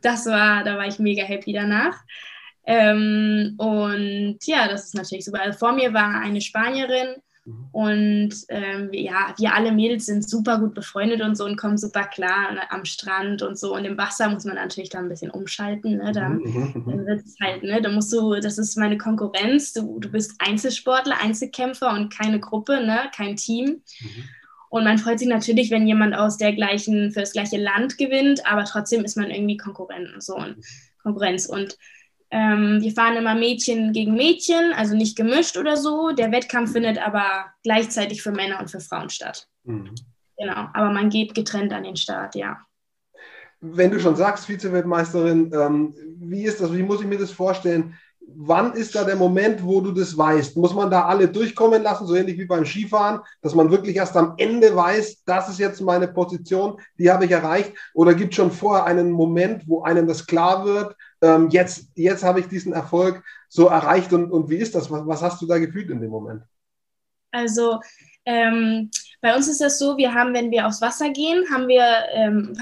Das 0.00 0.26
war, 0.26 0.64
da 0.64 0.76
war 0.76 0.86
ich 0.86 0.98
mega 0.98 1.22
happy 1.24 1.52
danach. 1.52 1.96
Ähm, 2.64 3.54
und 3.58 4.38
ja, 4.44 4.68
das 4.68 4.86
ist 4.86 4.94
natürlich 4.94 5.24
super. 5.24 5.42
Also 5.42 5.58
vor 5.58 5.72
mir 5.72 5.92
war 5.92 6.20
eine 6.20 6.40
Spanierin. 6.40 7.16
Und 7.72 8.30
ähm, 8.50 8.90
ja, 8.92 9.34
wir 9.36 9.54
alle 9.54 9.72
Mädels 9.72 10.06
sind 10.06 10.28
super 10.28 10.60
gut 10.60 10.74
befreundet 10.74 11.22
und 11.22 11.36
so 11.36 11.44
und 11.44 11.56
kommen 11.56 11.76
super 11.76 12.04
klar 12.04 12.52
ne, 12.52 12.70
am 12.70 12.84
Strand 12.84 13.42
und 13.42 13.58
so. 13.58 13.74
Und 13.74 13.84
im 13.84 13.98
Wasser 13.98 14.28
muss 14.28 14.44
man 14.44 14.54
natürlich 14.54 14.90
da 14.90 15.00
ein 15.00 15.08
bisschen 15.08 15.30
umschalten. 15.30 15.96
Ne? 15.96 16.12
Da, 16.12 16.28
mhm. 16.28 16.42
mhm 16.44 16.84
dann 16.86 16.96
mhm. 16.98 17.06
wird 17.06 17.26
es 17.26 17.36
halt, 17.40 17.64
ne, 17.64 17.82
da 17.82 17.90
musst 17.90 18.12
du, 18.12 18.34
das 18.34 18.58
ist 18.58 18.78
meine 18.78 18.96
Konkurrenz. 18.96 19.72
Du, 19.72 19.98
du 19.98 20.08
bist 20.10 20.36
Einzelsportler, 20.38 21.20
Einzelkämpfer 21.20 21.92
und 21.92 22.16
keine 22.16 22.38
Gruppe, 22.38 22.84
ne, 22.84 23.10
kein 23.14 23.34
Team. 23.34 23.82
Mhm. 24.00 24.24
Und 24.68 24.84
man 24.84 24.98
freut 24.98 25.18
sich 25.18 25.28
natürlich, 25.28 25.70
wenn 25.70 25.86
jemand 25.86 26.14
aus 26.14 26.36
der 26.36 26.52
gleichen, 26.52 27.10
für 27.10 27.20
das 27.20 27.32
gleiche 27.32 27.58
Land 27.58 27.98
gewinnt, 27.98 28.46
aber 28.46 28.64
trotzdem 28.64 29.04
ist 29.04 29.16
man 29.16 29.30
irgendwie 29.30 29.56
Konkurrent 29.56 30.14
und 30.14 30.22
so 30.22 30.36
und 30.36 30.56
Konkurrenz. 31.02 31.46
Und 31.46 31.76
ähm, 32.32 32.78
wir 32.80 32.92
fahren 32.92 33.16
immer 33.16 33.34
Mädchen 33.34 33.92
gegen 33.92 34.14
Mädchen, 34.14 34.72
also 34.74 34.96
nicht 34.96 35.16
gemischt 35.16 35.58
oder 35.58 35.76
so. 35.76 36.12
Der 36.12 36.32
Wettkampf 36.32 36.72
findet 36.72 36.98
aber 36.98 37.44
gleichzeitig 37.62 38.22
für 38.22 38.32
Männer 38.32 38.58
und 38.58 38.70
für 38.70 38.80
Frauen 38.80 39.10
statt. 39.10 39.48
Mhm. 39.64 39.94
Genau, 40.38 40.68
aber 40.72 40.90
man 40.90 41.10
geht 41.10 41.34
getrennt 41.34 41.74
an 41.74 41.84
den 41.84 41.96
Start, 41.96 42.34
ja. 42.34 42.58
Wenn 43.60 43.90
du 43.90 44.00
schon 44.00 44.16
sagst, 44.16 44.46
Vize-Weltmeisterin, 44.46 45.52
ähm, 45.54 45.94
wie 46.20 46.44
ist 46.44 46.60
das, 46.60 46.72
wie 46.72 46.82
muss 46.82 47.02
ich 47.02 47.06
mir 47.06 47.18
das 47.18 47.30
vorstellen? 47.30 47.98
Wann 48.36 48.72
ist 48.74 48.94
da 48.94 49.04
der 49.04 49.16
Moment, 49.16 49.62
wo 49.64 49.80
du 49.80 49.92
das 49.92 50.16
weißt? 50.16 50.56
Muss 50.56 50.74
man 50.74 50.90
da 50.90 51.06
alle 51.06 51.28
durchkommen 51.28 51.82
lassen, 51.82 52.06
so 52.06 52.14
ähnlich 52.14 52.38
wie 52.38 52.46
beim 52.46 52.64
Skifahren, 52.64 53.20
dass 53.40 53.54
man 53.54 53.70
wirklich 53.70 53.96
erst 53.96 54.16
am 54.16 54.34
Ende 54.36 54.74
weiß, 54.74 55.24
das 55.24 55.48
ist 55.48 55.58
jetzt 55.58 55.80
meine 55.80 56.08
Position, 56.08 56.80
die 56.98 57.10
habe 57.10 57.24
ich 57.24 57.30
erreicht? 57.30 57.72
Oder 57.94 58.14
gibt 58.14 58.32
es 58.32 58.36
schon 58.36 58.50
vorher 58.50 58.84
einen 58.84 59.10
Moment, 59.10 59.66
wo 59.66 59.82
einem 59.82 60.06
das 60.06 60.26
klar 60.26 60.64
wird, 60.64 60.96
ähm, 61.22 61.48
jetzt, 61.50 61.88
jetzt 61.94 62.24
habe 62.24 62.40
ich 62.40 62.48
diesen 62.48 62.72
Erfolg 62.72 63.22
so 63.48 63.68
erreicht 63.68 64.12
und, 64.12 64.30
und 64.30 64.50
wie 64.50 64.56
ist 64.56 64.74
das? 64.74 64.90
Was, 64.90 65.06
was 65.06 65.22
hast 65.22 65.40
du 65.40 65.46
da 65.46 65.58
gefühlt 65.58 65.90
in 65.90 66.00
dem 66.00 66.10
Moment? 66.10 66.42
Also 67.30 67.80
ähm, 68.24 68.90
bei 69.20 69.36
uns 69.36 69.48
ist 69.48 69.60
das 69.60 69.78
so, 69.78 69.96
wir 69.96 70.14
haben, 70.14 70.34
wenn 70.34 70.50
wir 70.50 70.66
aufs 70.66 70.82
Wasser 70.82 71.10
gehen, 71.10 71.44
haben 71.52 71.68
wir, 71.68 71.84
ähm, 72.12 72.54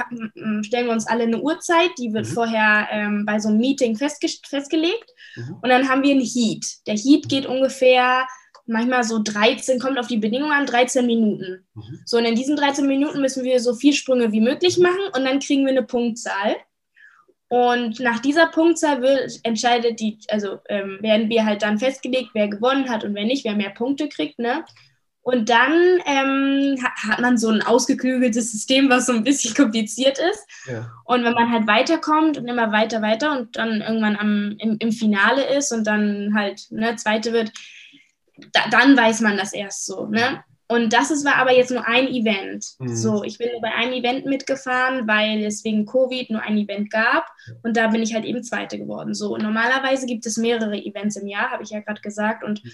stellen 0.62 0.86
wir 0.86 0.92
uns 0.92 1.06
alle 1.06 1.24
eine 1.24 1.40
Uhrzeit, 1.40 1.90
die 1.98 2.12
wird 2.12 2.26
mhm. 2.26 2.32
vorher 2.32 2.88
ähm, 2.90 3.24
bei 3.26 3.38
so 3.38 3.48
einem 3.48 3.58
Meeting 3.58 3.96
festge 3.96 4.28
festgelegt 4.46 5.10
mhm. 5.36 5.56
und 5.62 5.68
dann 5.68 5.88
haben 5.88 6.02
wir 6.02 6.12
einen 6.12 6.20
Heat. 6.20 6.66
Der 6.86 6.96
Heat 6.96 7.28
geht 7.28 7.46
ungefähr 7.46 8.26
manchmal 8.66 9.04
so 9.04 9.20
13, 9.22 9.80
kommt 9.80 9.98
auf 9.98 10.06
die 10.06 10.18
Bedingungen 10.18 10.52
an, 10.52 10.66
13 10.66 11.06
Minuten. 11.06 11.66
Mhm. 11.74 12.00
So, 12.04 12.18
und 12.18 12.24
in 12.24 12.36
diesen 12.36 12.56
13 12.56 12.86
Minuten 12.86 13.20
müssen 13.20 13.44
wir 13.44 13.60
so 13.60 13.74
viel 13.74 13.92
Sprünge 13.92 14.32
wie 14.32 14.40
möglich 14.40 14.78
machen 14.78 15.00
und 15.16 15.24
dann 15.24 15.40
kriegen 15.40 15.64
wir 15.64 15.72
eine 15.72 15.82
Punktzahl. 15.82 16.56
Und 17.48 17.98
nach 17.98 18.20
dieser 18.20 18.46
Punktzahl 18.46 19.02
wird, 19.02 19.40
entscheidet 19.42 19.98
die, 19.98 20.18
also 20.28 20.58
ähm, 20.68 20.98
werden 21.00 21.28
wir 21.28 21.44
halt 21.44 21.62
dann 21.62 21.80
festgelegt, 21.80 22.30
wer 22.32 22.46
gewonnen 22.46 22.88
hat 22.88 23.02
und 23.02 23.14
wer 23.14 23.24
nicht, 23.24 23.44
wer 23.44 23.56
mehr 23.56 23.70
Punkte 23.70 24.08
kriegt, 24.08 24.38
ne? 24.38 24.64
Und 25.30 25.48
dann 25.48 26.00
ähm, 26.06 26.76
hat, 26.82 27.20
man 27.20 27.38
so 27.38 27.50
ein 27.50 27.62
ausgeklügeltes 27.62 28.50
System, 28.50 28.90
was 28.90 29.06
so 29.06 29.12
ein 29.12 29.22
bisschen 29.22 29.54
kompliziert 29.56 30.18
ist. 30.18 30.44
Ja. 30.66 30.90
Und 31.04 31.22
wenn 31.22 31.34
man 31.34 31.52
halt 31.52 31.68
weiterkommt 31.68 32.36
und 32.36 32.48
immer 32.48 32.72
weiter, 32.72 33.00
weiter 33.00 33.38
und 33.38 33.56
dann 33.56 33.80
irgendwann 33.80 34.16
am, 34.16 34.56
im, 34.58 34.76
im 34.80 34.90
Finale 34.90 35.56
ist 35.56 35.70
und 35.70 35.86
dann 35.86 36.34
halt 36.34 36.66
ne, 36.70 36.96
Zweite 36.96 37.32
wird, 37.32 37.52
da, 38.52 38.62
dann 38.72 38.96
weiß 38.96 39.20
man 39.20 39.36
das 39.36 39.52
erst 39.52 39.86
so. 39.86 40.06
Ne? 40.06 40.42
Und 40.66 40.92
das 40.92 41.12
ist, 41.12 41.24
war 41.24 41.36
aber 41.36 41.52
jetzt 41.52 41.70
nur 41.70 41.86
ein 41.86 42.08
Event. 42.08 42.66
Mhm. 42.80 42.96
So, 42.96 43.22
ich 43.22 43.38
bin 43.38 43.52
nur 43.52 43.60
bei 43.60 43.72
einem 43.72 43.92
Event 43.92 44.26
mitgefahren, 44.26 45.06
weil 45.06 45.44
es 45.44 45.62
wegen 45.62 45.86
Covid 45.86 46.30
nur 46.30 46.42
ein 46.42 46.58
Event 46.58 46.90
gab. 46.90 47.26
Und 47.62 47.76
da 47.76 47.86
bin 47.86 48.02
ich 48.02 48.14
halt 48.14 48.24
eben 48.24 48.42
Zweite 48.42 48.78
geworden. 48.78 49.14
So, 49.14 49.36
normalerweise 49.36 50.06
gibt 50.06 50.26
es 50.26 50.36
mehrere 50.36 50.76
Events 50.76 51.14
im 51.14 51.28
Jahr, 51.28 51.52
habe 51.52 51.62
ich 51.62 51.70
ja 51.70 51.78
gerade 51.78 52.00
gesagt. 52.00 52.42
Und 52.42 52.64
mhm. 52.64 52.70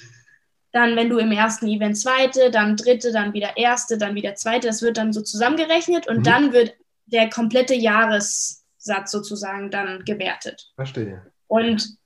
Dann, 0.73 0.97
wenn 0.97 1.09
du 1.09 1.19
im 1.19 1.33
ersten 1.33 1.67
Event 1.69 1.97
Zweite, 1.99 2.51
dann 2.51 2.77
Dritte, 2.77 3.13
dann 3.13 3.33
wieder 3.33 3.57
Erste, 3.57 3.99
dann 3.99 4.15
wieder 4.15 4.35
Zweite, 4.35 4.67
das 4.67 4.83
wird 4.83 4.99
dann 4.99 5.13
so 5.13 5.23
zusammengerechnet 5.23 6.09
und 6.09 6.19
mhm. 6.19 6.25
dann 6.25 6.53
wird 6.53 6.75
der 7.07 7.31
komplette 7.31 7.75
Jahressatz 7.75 9.11
sozusagen 9.11 9.71
dann 9.71 10.05
gewertet. 10.05 10.71
Verstehe. 10.77 11.23
Und 11.47 11.97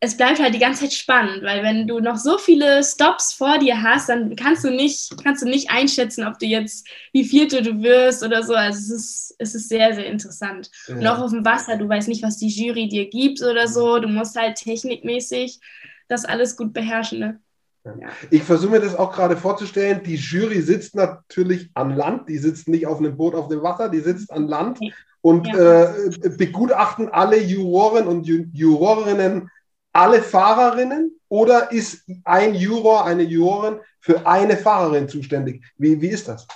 es 0.00 0.16
bleibt 0.16 0.40
halt 0.40 0.54
die 0.54 0.58
ganze 0.58 0.82
Zeit 0.82 0.92
spannend, 0.92 1.42
weil 1.42 1.62
wenn 1.62 1.86
du 1.86 2.00
noch 2.00 2.16
so 2.16 2.36
viele 2.36 2.84
Stops 2.84 3.32
vor 3.32 3.58
dir 3.58 3.82
hast, 3.82 4.08
dann 4.08 4.36
kannst 4.36 4.62
du 4.62 4.70
nicht, 4.70 5.10
kannst 5.22 5.42
du 5.42 5.48
nicht 5.48 5.70
einschätzen, 5.70 6.26
ob 6.26 6.38
du 6.38 6.46
jetzt 6.46 6.86
wie 7.12 7.24
vierte 7.24 7.62
du 7.62 7.82
wirst 7.82 8.22
oder 8.22 8.42
so. 8.42 8.54
Also 8.54 8.78
es 8.78 8.90
ist, 8.90 9.34
es 9.38 9.54
ist 9.54 9.68
sehr, 9.68 9.94
sehr 9.94 10.06
interessant. 10.06 10.70
Ja. 10.86 10.96
Und 10.96 11.06
auch 11.06 11.18
auf 11.18 11.30
dem 11.30 11.44
Wasser, 11.44 11.76
du 11.76 11.88
weißt 11.88 12.08
nicht, 12.08 12.22
was 12.22 12.36
die 12.36 12.48
Jury 12.48 12.88
dir 12.88 13.08
gibt 13.08 13.42
oder 13.42 13.66
so. 13.68 13.98
Du 13.98 14.08
musst 14.08 14.36
halt 14.36 14.56
technikmäßig 14.56 15.60
das 16.08 16.24
alles 16.26 16.56
gut 16.56 16.74
beherrschen. 16.74 17.18
Ne? 17.18 17.40
Ja. 18.00 18.08
Ich 18.30 18.42
versuche 18.42 18.72
mir 18.72 18.80
das 18.80 18.96
auch 18.96 19.12
gerade 19.12 19.36
vorzustellen. 19.36 20.02
Die 20.04 20.16
Jury 20.16 20.60
sitzt 20.60 20.94
natürlich 20.94 21.70
an 21.74 21.94
Land, 21.94 22.28
die 22.28 22.38
sitzt 22.38 22.68
nicht 22.68 22.86
auf 22.86 22.98
einem 22.98 23.16
Boot 23.16 23.34
auf 23.34 23.48
dem 23.48 23.62
Wasser, 23.62 23.88
die 23.88 24.00
sitzt 24.00 24.32
an 24.32 24.48
Land 24.48 24.80
und 25.20 25.46
ja. 25.46 25.84
äh, 25.84 26.28
begutachten 26.36 27.08
alle 27.08 27.38
Juroren 27.38 28.06
und 28.06 28.26
Jurorinnen 28.26 29.50
alle 29.96 30.22
Fahrerinnen 30.22 31.18
oder 31.28 31.72
ist 31.72 32.04
ein 32.24 32.54
Juror, 32.54 33.06
eine 33.06 33.22
Jurorin 33.22 33.80
für 33.98 34.26
eine 34.26 34.56
Fahrerin 34.56 35.08
zuständig? 35.08 35.64
Wie, 35.78 36.00
wie 36.00 36.08
ist 36.08 36.28
das? 36.28 36.46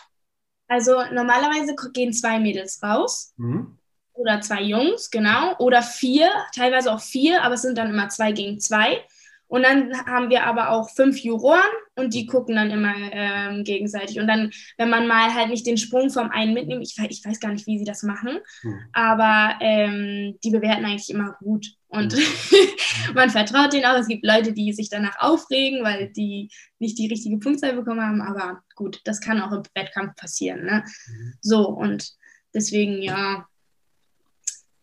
Also 0.68 0.92
normalerweise 1.12 1.75
gehen 1.92 2.12
zwei 2.12 2.38
Mädels 2.38 2.82
raus. 2.82 3.32
Mhm. 3.38 3.78
Oder 4.12 4.42
zwei 4.42 4.62
Jungs, 4.62 5.10
genau. 5.10 5.56
Oder 5.58 5.82
vier, 5.82 6.30
teilweise 6.54 6.92
auch 6.92 7.00
vier, 7.00 7.42
aber 7.42 7.54
es 7.54 7.62
sind 7.62 7.78
dann 7.78 7.90
immer 7.90 8.10
zwei 8.10 8.32
gegen 8.32 8.60
zwei. 8.60 9.02
Und 9.50 9.64
dann 9.64 9.92
haben 10.07 10.30
wir 10.30 10.45
aber 10.45 10.71
auch 10.71 10.90
fünf 10.90 11.19
Juroren 11.19 11.61
und 11.97 12.14
die 12.14 12.25
gucken 12.25 12.54
dann 12.54 12.71
immer 12.71 12.95
ähm, 13.11 13.64
gegenseitig. 13.64 14.21
Und 14.21 14.28
dann, 14.28 14.52
wenn 14.78 14.88
man 14.88 15.09
mal 15.09 15.35
halt 15.35 15.49
nicht 15.49 15.66
den 15.66 15.76
Sprung 15.76 16.09
vom 16.09 16.30
einen 16.30 16.54
mitnimmt, 16.54 16.85
ich, 16.85 16.97
ich 16.97 17.25
weiß 17.25 17.40
gar 17.40 17.50
nicht, 17.50 17.66
wie 17.66 17.76
sie 17.76 17.85
das 17.85 18.04
machen, 18.04 18.38
hm. 18.61 18.78
aber 18.92 19.57
ähm, 19.61 20.38
die 20.45 20.50
bewerten 20.50 20.85
eigentlich 20.85 21.11
immer 21.11 21.37
gut. 21.42 21.66
Und 21.88 22.12
hm. 22.12 22.23
man 23.14 23.30
vertraut 23.30 23.73
denen 23.73 23.87
auch. 23.87 23.99
Es 23.99 24.07
gibt 24.07 24.25
Leute, 24.25 24.52
die 24.52 24.73
sich 24.73 24.88
danach 24.88 25.19
aufregen, 25.19 25.83
weil 25.83 26.12
die 26.12 26.49
nicht 26.78 26.97
die 26.97 27.09
richtige 27.09 27.38
Punktzahl 27.38 27.75
bekommen 27.75 28.02
haben. 28.02 28.23
Aber 28.23 28.62
gut, 28.76 29.00
das 29.04 29.21
kann 29.21 29.42
auch 29.42 29.50
im 29.50 29.64
Wettkampf 29.75 30.14
passieren. 30.14 30.64
Ne? 30.64 30.85
Mhm. 31.09 31.35
So, 31.40 31.69
und 31.71 32.12
deswegen, 32.54 33.02
ja, 33.02 33.49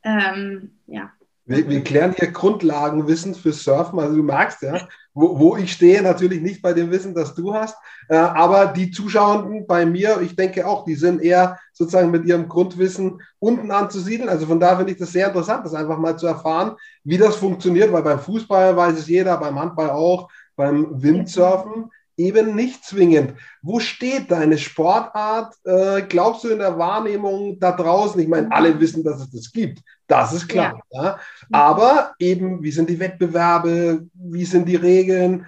ähm, 0.03 0.77
ja, 0.87 1.13
wir, 1.47 1.69
wir 1.69 1.83
klären 1.83 2.13
hier 2.13 2.31
Grundlagenwissen 2.31 3.33
für 3.33 3.53
Surfen. 3.53 3.99
Also 3.99 4.15
du 4.15 4.23
merkst 4.23 4.61
ja, 4.61 4.87
wo, 5.13 5.39
wo, 5.39 5.57
ich 5.57 5.71
stehe, 5.71 6.01
natürlich 6.01 6.41
nicht 6.41 6.61
bei 6.61 6.73
dem 6.73 6.91
Wissen, 6.91 7.15
das 7.15 7.33
du 7.33 7.53
hast. 7.53 7.75
Äh, 8.09 8.17
aber 8.17 8.67
die 8.67 8.91
Zuschauenden 8.91 9.65
bei 9.65 9.85
mir, 9.85 10.21
ich 10.21 10.35
denke 10.35 10.67
auch, 10.67 10.83
die 10.83 10.95
sind 10.95 11.21
eher 11.21 11.57
sozusagen 11.73 12.11
mit 12.11 12.25
ihrem 12.25 12.49
Grundwissen 12.49 13.21
unten 13.39 13.71
anzusiedeln. 13.71 14.29
Also 14.29 14.45
von 14.45 14.59
daher 14.59 14.77
finde 14.77 14.91
ich 14.91 14.99
das 14.99 15.13
sehr 15.13 15.27
interessant, 15.27 15.65
das 15.65 15.73
einfach 15.73 15.97
mal 15.97 16.17
zu 16.17 16.27
erfahren, 16.27 16.75
wie 17.03 17.17
das 17.17 17.37
funktioniert, 17.37 17.91
weil 17.91 18.03
beim 18.03 18.19
Fußball 18.19 18.75
weiß 18.75 18.99
es 18.99 19.07
jeder, 19.07 19.37
beim 19.37 19.57
Handball 19.57 19.89
auch, 19.89 20.29
beim 20.55 21.01
Windsurfen 21.01 21.89
eben 22.17 22.55
nicht 22.55 22.83
zwingend. 22.83 23.35
Wo 23.61 23.79
steht 23.79 24.31
deine 24.31 24.57
Sportart? 24.57 25.55
Äh, 25.63 26.01
glaubst 26.03 26.43
du 26.43 26.49
in 26.49 26.59
der 26.59 26.77
Wahrnehmung 26.77 27.59
da 27.59 27.71
draußen? 27.71 28.19
Ich 28.19 28.27
meine, 28.27 28.51
alle 28.51 28.79
wissen, 28.79 29.03
dass 29.03 29.21
es 29.21 29.31
das 29.31 29.51
gibt. 29.51 29.81
Das 30.07 30.33
ist 30.33 30.47
klar. 30.47 30.81
Ja. 30.91 31.03
Ja. 31.03 31.19
Aber 31.51 32.13
eben, 32.19 32.63
wie 32.63 32.71
sind 32.71 32.89
die 32.89 32.99
Wettbewerbe? 32.99 34.07
Wie 34.13 34.45
sind 34.45 34.67
die 34.67 34.75
Regeln? 34.75 35.45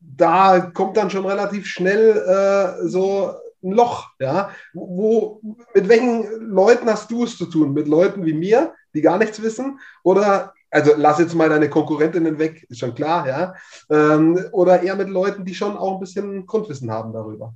Da 0.00 0.60
kommt 0.60 0.96
dann 0.96 1.10
schon 1.10 1.26
relativ 1.26 1.66
schnell 1.66 2.16
äh, 2.16 2.86
so 2.86 3.32
ein 3.62 3.72
Loch. 3.72 4.10
Ja? 4.20 4.50
Wo, 4.74 5.40
mit 5.74 5.88
welchen 5.88 6.50
Leuten 6.50 6.88
hast 6.88 7.10
du 7.10 7.24
es 7.24 7.36
zu 7.38 7.46
tun? 7.46 7.72
Mit 7.72 7.88
Leuten 7.88 8.26
wie 8.26 8.34
mir, 8.34 8.74
die 8.94 9.00
gar 9.00 9.18
nichts 9.18 9.42
wissen? 9.42 9.78
Oder 10.02 10.52
also 10.70 10.92
lass 10.96 11.18
jetzt 11.18 11.34
mal 11.34 11.48
deine 11.48 11.70
Konkurrentinnen 11.70 12.38
weg, 12.38 12.66
ist 12.68 12.78
schon 12.78 12.94
klar, 12.94 13.26
ja. 13.26 13.54
Ähm, 13.90 14.38
oder 14.52 14.82
eher 14.82 14.96
mit 14.96 15.08
Leuten, 15.08 15.44
die 15.44 15.54
schon 15.54 15.76
auch 15.76 15.94
ein 15.94 16.00
bisschen 16.00 16.46
Grundwissen 16.46 16.90
haben 16.90 17.12
darüber. 17.12 17.54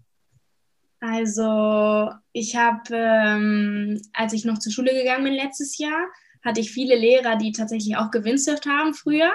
Also 1.00 2.10
ich 2.32 2.56
habe, 2.56 2.82
ähm, 2.92 4.00
als 4.12 4.32
ich 4.32 4.44
noch 4.44 4.58
zur 4.58 4.72
Schule 4.72 4.94
gegangen 4.94 5.24
bin 5.24 5.34
letztes 5.34 5.76
Jahr, 5.78 6.06
hatte 6.44 6.60
ich 6.60 6.70
viele 6.70 6.96
Lehrer, 6.96 7.36
die 7.36 7.52
tatsächlich 7.52 7.96
auch 7.96 8.10
gewindsurft 8.10 8.66
haben 8.66 8.94
früher. 8.94 9.32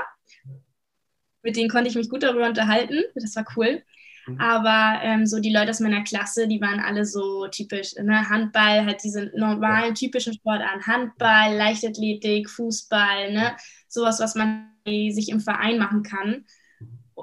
Mit 1.43 1.55
denen 1.55 1.69
konnte 1.69 1.89
ich 1.89 1.95
mich 1.95 2.09
gut 2.09 2.23
darüber 2.23 2.47
unterhalten. 2.47 3.03
Das 3.15 3.35
war 3.35 3.45
cool. 3.55 3.83
Mhm. 4.27 4.39
Aber 4.39 4.99
ähm, 5.03 5.25
so 5.25 5.39
die 5.39 5.53
Leute 5.53 5.71
aus 5.71 5.79
meiner 5.79 6.03
Klasse, 6.03 6.47
die 6.47 6.61
waren 6.61 6.79
alle 6.79 7.05
so 7.05 7.47
typisch, 7.47 7.95
ne? 7.95 8.29
Handball, 8.29 8.85
halt 8.85 9.03
diese 9.03 9.31
normalen, 9.35 9.95
typischen 9.95 10.33
Sportarten, 10.33 10.85
Handball, 10.85 11.55
Leichtathletik, 11.55 12.49
Fußball, 12.49 13.31
ne? 13.33 13.55
sowas, 13.87 14.19
was 14.19 14.35
man 14.35 14.69
sich 14.85 15.29
im 15.29 15.39
Verein 15.39 15.79
machen 15.79 16.03
kann. 16.03 16.45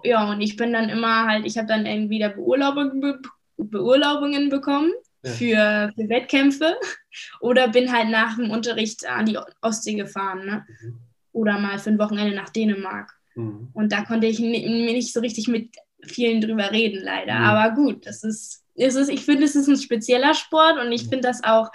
Ja, 0.03 0.31
und 0.31 0.41
ich 0.41 0.57
bin 0.57 0.73
dann 0.73 0.89
immer 0.89 1.27
halt, 1.27 1.47
ich 1.47 1.57
habe 1.57 1.69
dann 1.69 1.87
irgendwie 1.87 2.19
da 2.19 2.29
Beurlaubung, 2.29 3.01
Be 3.01 3.21
Beurlaubungen 3.57 4.49
bekommen 4.51 4.93
ja. 5.23 5.31
für, 5.31 5.93
für 5.95 6.09
Wettkämpfe 6.09 6.77
oder 7.41 7.69
bin 7.69 7.93
halt 7.93 8.11
nach 8.11 8.37
dem 8.37 8.51
Unterricht 8.51 9.07
an 9.07 9.27
die 9.27 9.39
Ostsee 9.63 9.95
gefahren 9.95 10.45
ne? 10.45 10.67
Mhm. 10.83 10.99
oder 11.33 11.59
mal 11.61 11.79
für 11.79 11.91
ein 11.91 11.99
Wochenende 11.99 12.35
nach 12.35 12.51
Dänemark. 12.51 13.13
Mhm. 13.37 13.69
Und 13.73 13.93
da 13.93 14.05
konnte 14.05 14.27
ich 14.27 14.41
mir 14.41 14.69
nicht 14.69 15.13
so 15.13 15.21
richtig 15.21 15.47
mit 15.47 15.71
vielen 16.07 16.41
drüber 16.41 16.71
reden, 16.71 17.03
leider. 17.03 17.39
Mhm. 17.39 17.45
Aber 17.45 17.75
gut, 17.75 18.07
das 18.07 18.25
ist, 18.25 18.65
es 18.75 18.95
ist, 18.95 19.09
ich 19.09 19.25
finde, 19.25 19.45
es 19.45 19.57
ist 19.57 19.69
ein 19.69 19.77
spezieller 19.77 20.35
Sport 20.35 20.79
und 20.79 20.93
ich 20.93 21.05
mhm. 21.05 21.11
finde 21.11 21.29
das 21.29 21.45
auch, 21.45 21.71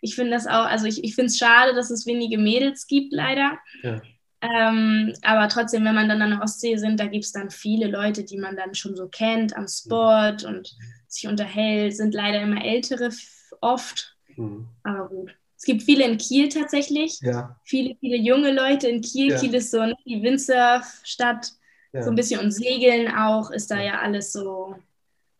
ich 0.00 0.14
finde 0.14 0.32
das 0.32 0.46
auch, 0.46 0.66
also 0.66 0.86
ich, 0.86 1.02
ich 1.02 1.14
finde 1.14 1.26
es 1.26 1.38
schade, 1.38 1.74
dass 1.74 1.90
es 1.90 2.06
wenige 2.06 2.38
Mädels 2.38 2.86
gibt, 2.86 3.12
leider. 3.12 3.58
Ja. 3.82 4.02
Ähm, 4.42 5.14
aber 5.22 5.48
trotzdem, 5.48 5.84
wenn 5.84 5.94
man 5.94 6.08
dann 6.08 6.20
an 6.20 6.30
der 6.30 6.42
Ostsee 6.42 6.76
sind, 6.76 7.00
da 7.00 7.06
gibt 7.06 7.24
es 7.24 7.32
dann 7.32 7.50
viele 7.50 7.86
Leute, 7.86 8.24
die 8.24 8.36
man 8.36 8.56
dann 8.56 8.74
schon 8.74 8.94
so 8.94 9.08
kennt 9.08 9.56
am 9.56 9.66
Sport 9.66 10.44
und 10.44 10.76
sich 11.08 11.26
unterhält, 11.26 11.96
sind 11.96 12.12
leider 12.12 12.42
immer 12.42 12.62
ältere 12.62 13.08
oft. 13.60 14.16
Mhm. 14.36 14.68
Aber 14.82 15.08
gut. 15.08 15.34
Es 15.56 15.64
gibt 15.64 15.82
viele 15.84 16.04
in 16.04 16.18
Kiel 16.18 16.50
tatsächlich. 16.50 17.18
Ja. 17.22 17.58
Viele, 17.64 17.96
viele 17.98 18.18
junge 18.18 18.52
Leute 18.52 18.88
in 18.88 19.00
Kiel. 19.00 19.30
Ja. 19.30 19.38
Kiel 19.38 19.54
ist 19.54 19.70
so 19.70 19.80
ne, 19.80 19.96
die 20.04 20.22
Windsurf-Stadt 20.22 21.52
ja. 21.94 22.02
so 22.02 22.10
ein 22.10 22.16
bisschen 22.16 22.40
und 22.40 22.50
Segeln 22.50 23.08
auch, 23.14 23.50
ist 23.50 23.70
da 23.70 23.80
ja 23.80 24.00
alles 24.00 24.32
so. 24.32 24.74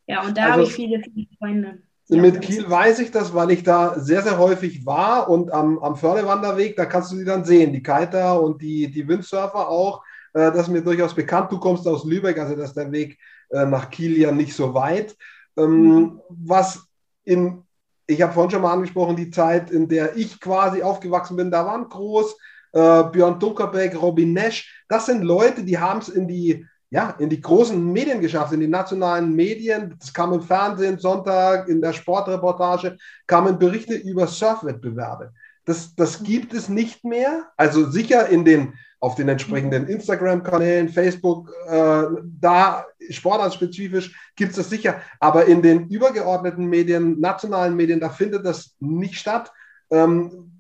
Ja, 0.07 0.23
und 0.23 0.37
da 0.37 0.45
also, 0.45 0.53
habe 0.53 0.63
ich 0.65 0.75
viele, 0.75 1.03
viele 1.03 1.27
Freunde. 1.39 1.79
Mit 2.09 2.43
Kiel 2.43 2.69
weiß 2.69 2.99
ich 2.99 3.11
das, 3.11 3.35
weil 3.35 3.51
ich 3.51 3.63
da 3.63 3.99
sehr, 3.99 4.23
sehr 4.23 4.39
häufig 4.39 4.85
war 4.85 5.31
und 5.31 5.51
am, 5.51 5.79
am 5.79 5.97
Fördewanderweg, 5.97 6.77
da 6.77 6.85
kannst 6.85 7.11
du 7.11 7.17
sie 7.17 7.25
dann 7.25 7.45
sehen, 7.45 7.73
die 7.73 7.83
Kiter 7.83 8.41
und 8.43 8.61
die, 8.61 8.91
die 8.91 9.09
Windsurfer 9.09 9.69
auch. 9.69 10.03
Äh, 10.35 10.53
das 10.53 10.63
ist 10.63 10.69
mir 10.69 10.83
durchaus 10.83 11.15
bekannt. 11.15 11.51
Du 11.51 11.59
kommst 11.59 11.89
aus 11.89 12.05
Lübeck, 12.05 12.39
also 12.39 12.55
das 12.55 12.71
ist 12.71 12.77
der 12.77 12.93
Weg 12.93 13.19
äh, 13.51 13.65
nach 13.65 13.91
Kiel 13.91 14.19
ja 14.19 14.31
nicht 14.33 14.55
so 14.55 14.75
weit. 14.75 15.17
Ähm, 15.57 15.83
mhm. 15.83 16.21
Was 16.29 16.87
in, 17.25 17.63
ich 18.07 18.21
habe 18.21 18.35
vorhin 18.35 18.51
schon 18.51 18.63
mal 18.63 18.75
angesprochen, 18.75 19.17
die 19.17 19.31
Zeit, 19.31 19.71
in 19.71 19.89
der 19.89 20.15
ich 20.15 20.39
quasi 20.41 20.83
aufgewachsen 20.83 21.37
bin, 21.37 21.51
da 21.51 21.65
waren 21.65 21.89
groß 21.89 22.37
äh, 22.75 23.05
Björn 23.05 23.39
Dunkerbeck, 23.39 24.01
Robin 24.01 24.33
Nash. 24.33 24.85
Das 24.89 25.07
sind 25.07 25.23
Leute, 25.23 25.63
die 25.63 25.79
haben 25.79 26.01
es 26.01 26.09
in 26.09 26.27
die, 26.27 26.67
ja, 26.91 27.15
in 27.19 27.29
die 27.29 27.41
großen 27.41 27.93
Medien 27.93 28.21
geschafft, 28.21 28.53
in 28.53 28.61
die 28.61 28.69
nationalen 28.69 29.35
Medien. 29.35 29.95
Das 29.99 30.13
kam 30.13 30.33
im 30.33 30.43
Fernsehen 30.43 30.99
Sonntag, 30.99 31.69
in 31.69 31.81
der 31.81 31.93
Sportreportage, 31.93 32.97
kamen 33.27 33.59
Berichte 33.59 33.95
über 33.95 34.27
Surfwettbewerbe. 34.27 35.33
Das, 35.65 35.95
das 35.95 36.23
gibt 36.23 36.53
es 36.53 36.69
nicht 36.69 37.05
mehr. 37.05 37.47
Also 37.57 37.89
sicher 37.89 38.29
in 38.29 38.45
den, 38.45 38.75
auf 39.01 39.15
den 39.15 39.29
entsprechenden 39.29 39.87
Instagram-Kanälen, 39.87 40.89
Facebook, 40.89 41.51
äh, 41.69 42.03
da 42.41 42.85
sportartspezifisch 43.09 44.15
gibt 44.37 44.51
es 44.51 44.57
das 44.57 44.69
sicher. 44.69 45.01
Aber 45.21 45.47
in 45.47 45.63
den 45.63 45.89
übergeordneten 45.89 46.67
Medien, 46.67 47.21
nationalen 47.21 47.77
Medien, 47.77 48.01
da 48.01 48.11
findet 48.11 48.45
das 48.45 48.75
nicht 48.81 49.15
statt. 49.15 49.53
Ähm, 49.91 50.51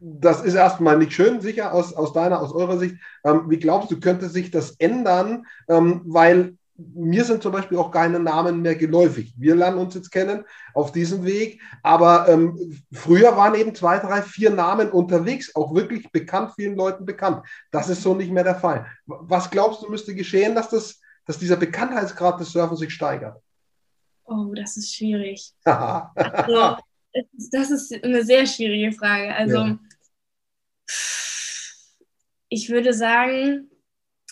das 0.00 0.42
ist 0.42 0.54
erstmal 0.54 0.98
nicht 0.98 1.12
schön, 1.12 1.40
sicher 1.40 1.72
aus, 1.72 1.92
aus 1.92 2.12
deiner, 2.12 2.40
aus 2.40 2.52
eurer 2.52 2.78
Sicht. 2.78 2.96
Ähm, 3.24 3.44
wie 3.48 3.58
glaubst 3.58 3.90
du, 3.90 4.00
könnte 4.00 4.28
sich 4.28 4.50
das 4.50 4.72
ändern? 4.78 5.46
Ähm, 5.68 6.02
weil 6.04 6.56
mir 6.78 7.24
sind 7.24 7.42
zum 7.42 7.52
Beispiel 7.52 7.76
auch 7.76 7.90
keine 7.90 8.20
Namen 8.20 8.62
mehr 8.62 8.76
geläufig. 8.76 9.34
Wir 9.36 9.56
lernen 9.56 9.78
uns 9.78 9.94
jetzt 9.96 10.12
kennen 10.12 10.44
auf 10.74 10.92
diesem 10.92 11.24
Weg, 11.24 11.60
aber 11.82 12.28
ähm, 12.28 12.80
früher 12.92 13.36
waren 13.36 13.56
eben 13.56 13.74
zwei, 13.74 13.98
drei, 13.98 14.22
vier 14.22 14.50
Namen 14.50 14.90
unterwegs, 14.90 15.54
auch 15.56 15.74
wirklich 15.74 16.10
bekannt, 16.12 16.52
vielen 16.54 16.76
Leuten 16.76 17.04
bekannt. 17.04 17.44
Das 17.72 17.88
ist 17.88 18.02
so 18.02 18.14
nicht 18.14 18.30
mehr 18.30 18.44
der 18.44 18.54
Fall. 18.54 18.86
Was 19.06 19.50
glaubst 19.50 19.82
du, 19.82 19.90
müsste 19.90 20.14
geschehen, 20.14 20.54
dass, 20.54 20.70
das, 20.70 21.00
dass 21.26 21.38
dieser 21.38 21.56
Bekanntheitsgrad 21.56 22.38
des 22.38 22.52
Surfen 22.52 22.76
sich 22.76 22.92
steigert? 22.92 23.42
Oh, 24.24 24.52
das 24.54 24.76
ist 24.76 24.94
schwierig. 24.94 25.52
also, 25.64 26.76
das 27.50 27.70
ist 27.70 28.04
eine 28.04 28.24
sehr 28.24 28.46
schwierige 28.46 28.92
Frage. 28.92 29.34
Also, 29.34 29.56
ja. 29.56 29.78
Ich 32.48 32.68
würde 32.70 32.92
sagen, 32.92 33.70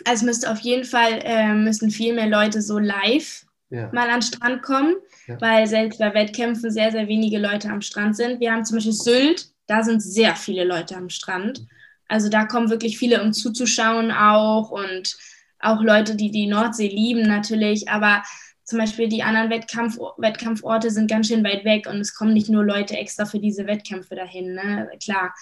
also 0.04 0.20
es 0.20 0.22
müsste 0.22 0.50
auf 0.50 0.58
jeden 0.60 0.84
Fall, 0.84 1.20
äh, 1.22 1.54
müssen 1.54 1.90
viel 1.90 2.14
mehr 2.14 2.28
Leute 2.28 2.62
so 2.62 2.78
live 2.78 3.46
ja. 3.70 3.90
mal 3.92 4.08
an 4.08 4.20
den 4.20 4.22
Strand 4.22 4.62
kommen, 4.62 4.94
ja. 5.26 5.40
weil 5.40 5.66
selbst 5.66 5.98
bei 5.98 6.12
Wettkämpfen 6.14 6.70
sehr, 6.70 6.92
sehr 6.92 7.08
wenige 7.08 7.38
Leute 7.38 7.68
am 7.70 7.80
Strand 7.80 8.16
sind. 8.16 8.40
Wir 8.40 8.52
haben 8.52 8.64
zum 8.64 8.76
Beispiel 8.76 8.92
Sylt, 8.92 9.50
da 9.66 9.82
sind 9.82 10.00
sehr 10.00 10.36
viele 10.36 10.64
Leute 10.64 10.96
am 10.96 11.08
Strand. 11.08 11.66
Also 12.08 12.28
da 12.28 12.44
kommen 12.44 12.70
wirklich 12.70 12.98
viele, 12.98 13.22
um 13.22 13.32
zuzuschauen 13.32 14.12
auch 14.12 14.70
und 14.70 15.16
auch 15.58 15.82
Leute, 15.82 16.14
die 16.14 16.30
die 16.30 16.46
Nordsee 16.46 16.88
lieben 16.88 17.22
natürlich, 17.22 17.88
aber 17.88 18.22
zum 18.62 18.78
Beispiel 18.78 19.08
die 19.08 19.22
anderen 19.22 19.50
Wettkampf 19.50 19.98
Wettkampforte 20.18 20.90
sind 20.90 21.10
ganz 21.10 21.28
schön 21.28 21.44
weit 21.44 21.64
weg 21.64 21.86
und 21.88 22.00
es 22.00 22.14
kommen 22.14 22.34
nicht 22.34 22.48
nur 22.48 22.64
Leute 22.64 22.96
extra 22.96 23.24
für 23.24 23.38
diese 23.38 23.66
Wettkämpfe 23.66 24.14
dahin, 24.14 24.54
ne? 24.54 24.88
klar. 25.02 25.34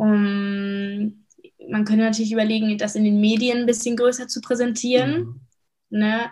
Um, 0.00 1.26
man 1.68 1.84
könnte 1.84 2.04
natürlich 2.04 2.32
überlegen, 2.32 2.78
das 2.78 2.94
in 2.94 3.04
den 3.04 3.20
Medien 3.20 3.58
ein 3.58 3.66
bisschen 3.66 3.96
größer 3.96 4.28
zu 4.28 4.40
präsentieren. 4.40 5.40
Mhm. 5.90 5.98
Ne? 5.98 6.30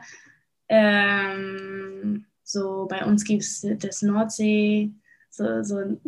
Ähm, 0.70 2.24
so 2.42 2.86
bei 2.88 3.04
uns 3.04 3.24
gibt 3.24 3.42
es 3.42 3.66
das 3.78 4.00
Nordsee, 4.00 4.90
so, 5.30 5.62
so 5.62 5.76
ein 5.76 6.00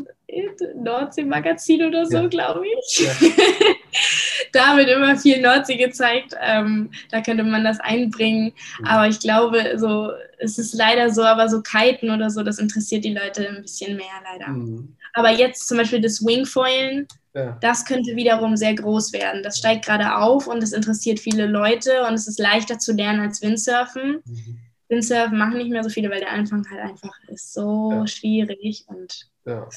Nordsee-Magazin 0.75 1.85
oder 1.85 2.07
so, 2.07 2.17
ja. 2.17 2.26
glaube 2.29 2.64
ich. 2.67 3.00
Ja. 3.00 3.12
da 4.52 4.76
wird 4.79 4.88
immer 4.88 5.17
viel 5.19 5.43
Nordsee 5.43 5.76
gezeigt. 5.76 6.35
Ähm, 6.40 6.90
da 7.11 7.21
könnte 7.21 7.45
man 7.45 7.62
das 7.62 7.79
einbringen. 7.79 8.55
Mhm. 8.79 8.85
Aber 8.87 9.07
ich 9.07 9.21
glaube, 9.21 9.75
so, 9.76 10.12
es 10.38 10.59
ist 10.59 10.73
leider 10.73 11.11
so, 11.11 11.25
aber 11.25 11.50
so 11.50 11.61
Kiten 11.61 12.11
oder 12.11 12.31
so, 12.31 12.43
das 12.43 12.59
interessiert 12.59 13.05
die 13.05 13.14
Leute 13.14 13.47
ein 13.47 13.61
bisschen 13.61 13.99
mehr 13.99 14.07
leider. 14.25 14.49
Mhm. 14.49 14.97
Aber 15.12 15.31
jetzt 15.31 15.69
zum 15.69 15.76
Beispiel 15.76 16.00
das 16.00 16.25
Wingfoilen, 16.25 17.07
ja. 17.34 17.56
Das 17.60 17.84
könnte 17.84 18.16
wiederum 18.16 18.56
sehr 18.56 18.75
groß 18.75 19.12
werden. 19.12 19.42
Das 19.42 19.58
steigt 19.58 19.84
gerade 19.84 20.16
auf 20.16 20.46
und 20.46 20.62
es 20.62 20.72
interessiert 20.72 21.20
viele 21.20 21.46
Leute 21.46 22.02
und 22.06 22.14
es 22.14 22.26
ist 22.26 22.40
leichter 22.40 22.78
zu 22.78 22.92
lernen 22.92 23.20
als 23.20 23.40
Windsurfen. 23.40 24.22
Mhm. 24.25 24.58
Windsurfen 24.88 25.38
machen 25.38 25.58
nicht 25.58 25.70
mehr 25.70 25.84
so 25.84 25.90
viele, 25.90 26.10
weil 26.10 26.20
der 26.20 26.32
Anfang 26.32 26.68
halt 26.68 26.80
einfach 26.80 27.16
ist 27.28 27.52
so 27.52 27.92
ja. 27.92 28.06
schwierig 28.08 28.84
und 28.88 29.30
ja. 29.44 29.68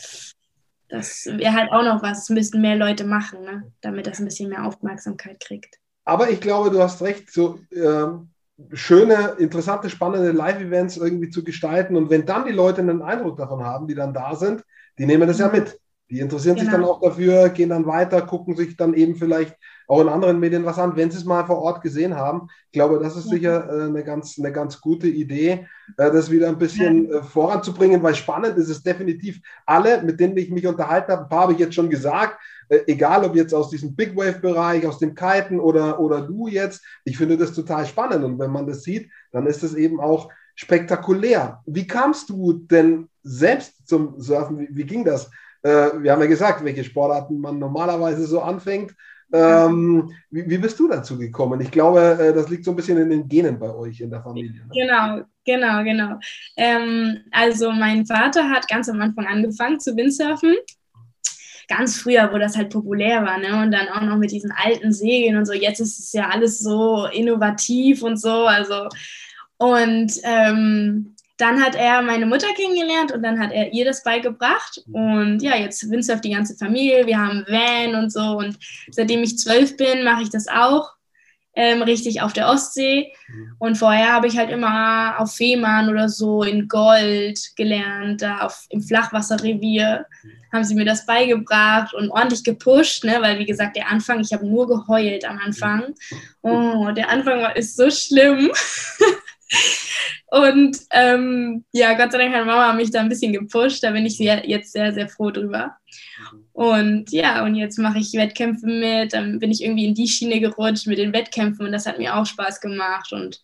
das 0.89 1.27
wäre 1.27 1.53
halt 1.53 1.71
auch 1.71 1.83
noch 1.83 2.01
was. 2.01 2.23
Es 2.23 2.29
müssten 2.29 2.61
mehr 2.61 2.75
Leute 2.75 3.03
machen, 3.03 3.41
ne? 3.41 3.71
damit 3.81 4.07
das 4.07 4.19
ein 4.19 4.25
bisschen 4.25 4.49
mehr 4.49 4.65
Aufmerksamkeit 4.65 5.39
kriegt. 5.39 5.77
Aber 6.05 6.31
ich 6.31 6.41
glaube, 6.41 6.71
du 6.71 6.81
hast 6.81 7.03
recht, 7.03 7.31
so 7.31 7.59
ähm, 7.71 8.31
schöne, 8.73 9.35
interessante, 9.37 9.91
spannende 9.91 10.31
Live-Events 10.31 10.97
irgendwie 10.97 11.29
zu 11.29 11.43
gestalten 11.43 11.95
und 11.95 12.09
wenn 12.09 12.25
dann 12.25 12.45
die 12.45 12.51
Leute 12.51 12.81
einen 12.81 13.03
Eindruck 13.03 13.37
davon 13.37 13.63
haben, 13.63 13.87
die 13.87 13.95
dann 13.95 14.13
da 14.13 14.35
sind, 14.35 14.63
die 14.97 15.05
nehmen 15.05 15.27
das 15.27 15.37
ja 15.37 15.47
mhm. 15.47 15.59
mit. 15.59 15.79
Die 16.13 16.19
interessieren 16.19 16.55
genau. 16.55 16.63
sich 16.63 16.71
dann 16.71 16.81
genau. 16.81 16.93
auch 16.93 17.01
dafür, 17.01 17.49
gehen 17.49 17.69
dann 17.69 17.87
weiter, 17.87 18.21
gucken 18.21 18.55
sich 18.55 18.77
dann 18.77 18.93
eben 18.93 19.15
vielleicht 19.15 19.57
auch 19.87 19.99
in 19.99 20.09
anderen 20.09 20.39
Medien 20.39 20.63
was 20.63 20.77
an, 20.77 20.95
wenn 20.95 21.09
sie 21.09 21.17
es 21.17 21.25
mal 21.25 21.43
vor 21.43 21.57
Ort 21.57 21.81
gesehen 21.81 22.15
haben. 22.15 22.49
Ich 22.67 22.73
glaube, 22.73 22.99
das 22.99 23.17
ist 23.17 23.29
sicher 23.29 23.67
äh, 23.67 23.85
eine, 23.85 24.03
ganz, 24.03 24.37
eine 24.37 24.51
ganz 24.51 24.79
gute 24.79 25.07
Idee, 25.07 25.67
äh, 25.97 26.11
das 26.11 26.29
wieder 26.29 26.49
ein 26.49 26.59
bisschen 26.59 27.11
äh, 27.11 27.23
voranzubringen, 27.23 28.03
weil 28.03 28.13
spannend 28.13 28.59
ist 28.59 28.69
es 28.69 28.83
definitiv. 28.83 29.41
Alle, 29.65 30.03
mit 30.03 30.19
denen 30.19 30.37
ich 30.37 30.51
mich 30.51 30.67
unterhalten 30.67 31.11
habe, 31.11 31.23
ein 31.23 31.29
paar 31.29 31.41
habe 31.41 31.53
ich 31.53 31.59
jetzt 31.59 31.73
schon 31.73 31.89
gesagt, 31.89 32.37
äh, 32.69 32.81
egal 32.85 33.25
ob 33.25 33.35
jetzt 33.35 33.55
aus 33.55 33.71
diesem 33.71 33.95
Big 33.95 34.15
Wave-Bereich, 34.15 34.85
aus 34.85 34.99
dem 34.99 35.15
Kiten 35.15 35.59
oder, 35.59 35.99
oder 35.99 36.21
du 36.21 36.47
jetzt, 36.47 36.83
ich 37.05 37.17
finde 37.17 37.37
das 37.37 37.53
total 37.53 37.87
spannend. 37.87 38.23
Und 38.23 38.37
wenn 38.37 38.51
man 38.51 38.67
das 38.67 38.83
sieht, 38.83 39.09
dann 39.31 39.47
ist 39.47 39.63
es 39.63 39.73
eben 39.73 39.99
auch 39.99 40.29
spektakulär. 40.53 41.63
Wie 41.65 41.87
kamst 41.87 42.29
du 42.29 42.53
denn 42.53 43.09
selbst 43.23 43.87
zum 43.87 44.19
Surfen? 44.19 44.59
Wie, 44.59 44.69
wie 44.69 44.85
ging 44.85 45.03
das? 45.03 45.31
Äh, 45.63 46.01
wir 46.01 46.11
haben 46.11 46.21
ja 46.21 46.27
gesagt, 46.27 46.63
welche 46.63 46.83
Sportarten 46.83 47.39
man 47.39 47.57
normalerweise 47.57 48.25
so 48.25 48.41
anfängt. 48.41 48.93
Ähm, 49.33 50.11
wie, 50.29 50.47
wie, 50.47 50.59
bist 50.59 50.79
du 50.79 50.87
dazu 50.87 51.17
gekommen? 51.17 51.59
Ich 51.61 51.71
glaube, 51.71 51.99
äh, 51.99 52.33
das 52.33 52.49
liegt 52.49 52.65
so 52.65 52.71
ein 52.71 52.75
bisschen 52.75 52.99
in 52.99 53.09
den 53.09 53.27
Genen 53.27 53.57
bei 53.57 53.73
euch 53.73 53.99
in 53.99 54.11
der 54.11 54.21
Familie. 54.21 54.61
Ne? 54.61 54.69
Genau, 54.71 55.23
genau, 55.43 55.83
genau. 55.83 56.19
Ähm, 56.55 57.17
also 57.31 57.71
mein 57.71 58.05
Vater 58.05 58.47
hat 58.47 58.67
ganz 58.67 58.89
am 58.89 59.01
Anfang 59.01 59.25
angefangen 59.25 59.79
zu 59.79 59.95
Windsurfen. 59.95 60.55
Ganz 61.67 61.97
früher, 61.97 62.31
wo 62.31 62.37
das 62.37 62.55
halt 62.55 62.71
populär 62.71 63.23
war, 63.23 63.39
ne? 63.39 63.63
Und 63.63 63.71
dann 63.71 63.87
auch 63.87 64.01
noch 64.01 64.17
mit 64.17 64.31
diesen 64.31 64.51
alten 64.51 64.91
Segeln 64.91 65.37
und 65.37 65.45
so. 65.45 65.53
Jetzt 65.53 65.79
ist 65.79 65.97
es 65.97 66.13
ja 66.13 66.29
alles 66.29 66.59
so 66.59 67.07
innovativ 67.07 68.03
und 68.03 68.17
so. 68.17 68.45
Also 68.45 68.89
und 69.57 70.11
ähm, 70.23 71.12
dann 71.37 71.63
hat 71.63 71.75
er 71.75 72.01
meine 72.01 72.25
Mutter 72.25 72.47
kennengelernt 72.55 73.11
und 73.11 73.23
dann 73.23 73.39
hat 73.39 73.51
er 73.51 73.73
ihr 73.73 73.85
das 73.85 74.03
beigebracht. 74.03 74.83
Und 74.91 75.41
ja, 75.41 75.55
jetzt 75.55 75.89
windsurft 75.89 76.23
die 76.23 76.31
ganze 76.31 76.55
Familie. 76.55 77.07
Wir 77.07 77.17
haben 77.17 77.45
Van 77.47 77.95
und 77.95 78.11
so. 78.11 78.37
Und 78.37 78.57
seitdem 78.91 79.23
ich 79.23 79.39
zwölf 79.39 79.75
bin, 79.75 80.03
mache 80.03 80.23
ich 80.23 80.29
das 80.29 80.47
auch. 80.47 80.91
Ähm, 81.55 81.83
richtig 81.83 82.21
auf 82.21 82.33
der 82.33 82.49
Ostsee. 82.49 83.13
Und 83.59 83.77
vorher 83.77 84.13
habe 84.13 84.25
ich 84.25 84.37
halt 84.37 84.49
immer 84.49 85.19
auf 85.19 85.35
Fehmarn 85.35 85.89
oder 85.89 86.09
so 86.09 86.41
in 86.41 86.67
Gold 86.67 87.39
gelernt, 87.55 88.23
da 88.23 88.39
auf, 88.39 88.65
im 88.69 88.81
Flachwasserrevier 88.81 90.07
haben 90.51 90.63
sie 90.63 90.75
mir 90.75 90.85
das 90.85 91.05
beigebracht 91.05 91.93
und 91.93 92.09
ordentlich 92.09 92.43
gepusht, 92.43 93.03
ne? 93.03 93.17
weil 93.21 93.39
wie 93.39 93.45
gesagt, 93.45 93.75
der 93.75 93.89
Anfang, 93.89 94.19
ich 94.19 94.33
habe 94.33 94.47
nur 94.47 94.67
geheult 94.67 95.25
am 95.25 95.39
Anfang. 95.39 95.93
Oh, 96.41 96.89
der 96.95 97.09
Anfang 97.09 97.41
war, 97.41 97.55
ist 97.55 97.75
so 97.75 97.89
schlimm. 97.89 98.51
Und 100.27 100.77
ähm, 100.91 101.63
ja, 101.71 101.93
Gott 101.93 102.11
sei 102.11 102.17
Dank 102.17 102.33
hat 102.33 102.45
Mama 102.45 102.73
mich 102.73 102.89
da 102.89 102.99
ein 102.99 103.09
bisschen 103.09 103.33
gepusht. 103.33 103.83
Da 103.83 103.91
bin 103.91 104.05
ich 104.05 104.17
sehr, 104.17 104.47
jetzt 104.49 104.71
sehr, 104.71 104.91
sehr 104.93 105.07
froh 105.07 105.31
drüber. 105.31 105.77
Und 106.53 107.11
ja, 107.11 107.43
und 107.43 107.55
jetzt 107.55 107.77
mache 107.77 107.99
ich 107.99 108.13
Wettkämpfe 108.13 108.65
mit. 108.65 109.13
Dann 109.13 109.39
bin 109.39 109.51
ich 109.51 109.63
irgendwie 109.63 109.85
in 109.85 109.93
die 109.93 110.07
Schiene 110.07 110.39
gerutscht 110.39 110.87
mit 110.87 110.97
den 110.97 111.13
Wettkämpfen 111.13 111.65
und 111.65 111.71
das 111.71 111.85
hat 111.85 111.99
mir 111.99 112.15
auch 112.15 112.25
Spaß 112.25 112.61
gemacht. 112.61 113.13
Und 113.13 113.41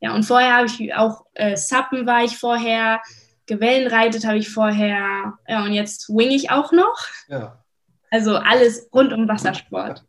ja, 0.00 0.14
und 0.14 0.24
vorher 0.24 0.56
habe 0.56 0.66
ich 0.66 0.94
auch 0.94 1.24
äh, 1.34 1.56
Sappen 1.56 2.06
war 2.06 2.24
ich 2.24 2.36
vorher, 2.36 3.00
Gewellenreitet 3.46 4.26
habe 4.26 4.38
ich 4.38 4.48
vorher. 4.48 5.34
Ja, 5.46 5.64
und 5.64 5.72
jetzt 5.72 6.08
wing 6.08 6.30
ich 6.30 6.50
auch 6.50 6.72
noch. 6.72 6.96
Ja. 7.28 7.62
Also 8.10 8.36
alles 8.36 8.88
rund 8.92 9.12
um 9.12 9.28
Wassersport. 9.28 10.04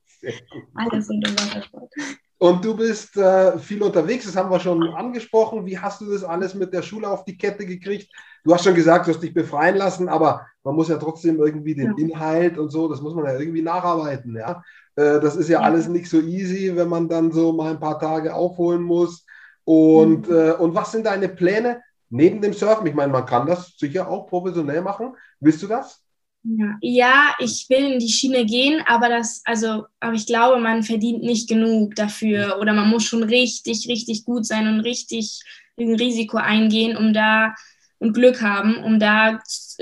Alles 0.75 1.10
rund 1.10 1.27
um 1.27 1.36
Wassersport. 1.36 1.91
Und 2.38 2.65
du 2.65 2.76
bist 2.76 3.15
äh, 3.15 3.58
viel 3.60 3.82
unterwegs, 3.82 4.26
das 4.26 4.36
haben 4.36 4.52
wir 4.52 4.60
schon 4.60 4.84
angesprochen. 4.93 5.65
Wie 5.65 5.80
hast 5.80 6.02
du 6.02 6.12
das 6.12 6.24
alles 6.24 6.54
mit 6.54 6.74
der 6.74 6.82
Schule 6.82 7.10
auf 7.10 7.24
die 7.24 7.38
Kette 7.38 7.65
gekriegt? 7.65 8.12
Du 8.43 8.54
hast 8.54 8.65
schon 8.65 8.76
gesagt, 8.76 9.08
du 9.08 9.12
hast 9.12 9.24
dich 9.24 9.34
befreien 9.34 9.78
lassen, 9.78 10.10
aber 10.10 10.45
man 10.63 10.76
muss 10.76 10.89
ja 10.89 10.98
trotzdem 10.98 11.39
irgendwie 11.39 11.76
den. 11.76 11.98
Inhalt 11.98 12.58
und 12.58 12.69
so, 12.69 12.89
das 12.89 13.02
muss 13.02 13.15
man 13.15 13.26
ja 13.26 13.39
irgendwie 13.39 13.62
nacharbeiten. 13.62 14.36
Ja? 14.36 14.63
Äh, 14.95 15.21
das 15.21 15.38
ist 15.38 15.48
ja, 15.48 15.62
ja, 15.62 15.65
alles 15.65 15.88
nicht 15.88 16.10
so 16.10 16.19
easy, 16.19 16.76
wenn 16.76 16.89
man 16.89 17.08
dann 17.08 17.32
so 17.32 17.54
mal 17.54 17.71
ein 17.71 17.80
paar 17.80 18.00
Tage 18.00 18.34
aufholen 18.34 18.82
muss. 18.82 19.26
Und, 19.63 20.28
mhm. 20.28 20.36
äh, 20.36 20.52
und 20.52 20.76
was 20.76 20.91
sind 20.91 21.06
deine 21.06 21.30
Pläne 21.30 21.82
neben 22.10 22.41
dem 22.41 22.54
Surfen? 22.54 22.86
Ich 22.86 22.93
meine, 22.95 23.12
man 23.12 23.26
kann 23.26 23.48
das 23.48 23.78
sicher 23.78 24.10
auch 24.10 24.28
professionell 24.28 24.82
machen. 24.82 25.15
Willst 25.39 25.63
du 25.63 25.67
das? 25.67 26.05
Ja. 26.47 26.77
ja, 26.81 27.36
ich 27.39 27.65
will 27.69 27.93
in 27.93 27.99
die 27.99 28.12
Schiene 28.12 28.45
gehen, 28.45 28.84
aber 28.86 29.10
das, 29.10 29.41
also, 29.45 29.86
aber 29.99 30.13
ich 30.13 30.27
glaube, 30.27 30.62
man 30.62 30.84
verdient 30.84 31.23
nicht 31.23 31.49
genug 31.49 31.95
dafür 31.95 32.60
oder 32.60 32.73
man 32.73 32.88
muss 32.88 33.03
schon 33.03 33.23
richtig, 33.23 33.88
richtig 33.89 34.25
gut 34.25 34.45
sein 34.45 34.67
und 34.67 34.81
richtig 34.81 35.41
ein 35.77 35.95
Risiko 35.95 36.38
eingehen, 36.38 36.95
um 36.95 37.13
da 37.13 37.55
und 37.97 38.13
Glück 38.13 38.41
haben, 38.41 38.84
um 38.84 38.99
da 38.99 39.41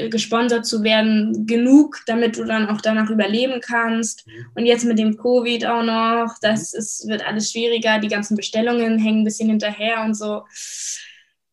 gesponsert 0.09 0.65
zu 0.65 0.83
werden, 0.83 1.45
genug, 1.45 2.01
damit 2.05 2.37
du 2.37 2.45
dann 2.45 2.69
auch 2.69 2.79
danach 2.79 3.09
überleben 3.09 3.59
kannst. 3.59 4.25
Mhm. 4.25 4.45
Und 4.55 4.65
jetzt 4.65 4.85
mit 4.85 4.99
dem 4.99 5.17
Covid 5.17 5.65
auch 5.65 5.83
noch, 5.83 6.35
das 6.41 6.73
ist, 6.73 7.07
wird 7.07 7.25
alles 7.25 7.51
schwieriger, 7.51 7.99
die 7.99 8.07
ganzen 8.07 8.37
Bestellungen 8.37 8.99
hängen 8.99 9.21
ein 9.21 9.25
bisschen 9.25 9.49
hinterher 9.49 10.03
und 10.03 10.13
so. 10.15 10.43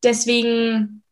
Deswegen 0.05 1.03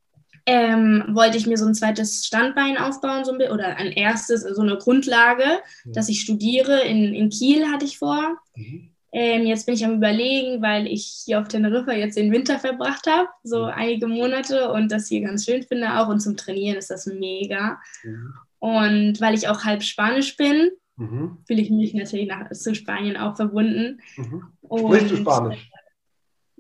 ähm, 0.49 1.05
wollte 1.09 1.37
ich 1.37 1.47
mir 1.47 1.59
so 1.59 1.67
ein 1.67 1.75
zweites 1.75 2.25
Standbein 2.25 2.79
aufbauen, 2.79 3.23
so 3.23 3.33
ein, 3.33 3.53
oder 3.53 3.77
ein 3.77 3.93
erstes, 3.93 4.41
so 4.43 4.63
eine 4.63 4.79
Grundlage, 4.79 5.45
ja. 5.45 5.93
dass 5.93 6.09
ich 6.09 6.23
studiere. 6.23 6.81
In, 6.85 7.13
in 7.15 7.29
Kiel 7.29 7.69
hatte 7.69 7.85
ich 7.85 7.99
vor. 7.99 8.39
Mhm. 8.57 8.89
Ähm, 9.13 9.47
jetzt 9.47 9.67
bin 9.67 9.75
ich 9.75 9.85
am 9.85 9.97
Überlegen, 9.97 10.63
weil 10.63 10.87
ich 10.87 11.23
hier 11.27 11.39
auf 11.39 11.49
Teneriffa 11.49 11.93
jetzt 11.93 12.17
den 12.17 12.33
Winter 12.33 12.59
verbracht 12.59 13.07
habe, 13.07 13.29
so 13.43 13.67
mhm. 13.67 13.73
einige 13.75 14.07
Monate 14.07 14.73
und 14.73 14.91
das 14.91 15.09
hier 15.09 15.21
ganz 15.21 15.45
schön 15.45 15.65
finde 15.65 15.99
auch. 15.99 16.09
Und 16.09 16.21
zum 16.21 16.39
Trainieren 16.39 16.79
ist 16.79 16.89
das 16.89 17.05
mega. 17.05 17.79
Mhm. 18.03 18.33
Und 18.59 19.21
weil 19.21 19.35
ich 19.35 19.49
auch 19.49 19.65
halb 19.65 19.83
Spanisch 19.83 20.35
bin, 20.39 20.71
mhm. 20.97 21.37
fühle 21.47 21.61
ich 21.61 21.69
mich 21.69 21.93
natürlich 21.93 22.27
nach, 22.27 22.51
zu 22.53 22.75
Spanien 22.75 23.19
auch 23.19 23.37
verbunden. 23.37 24.01
Mhm. 24.17 24.45
Sprichst 24.65 25.11
du 25.11 25.17
Spanisch? 25.19 25.71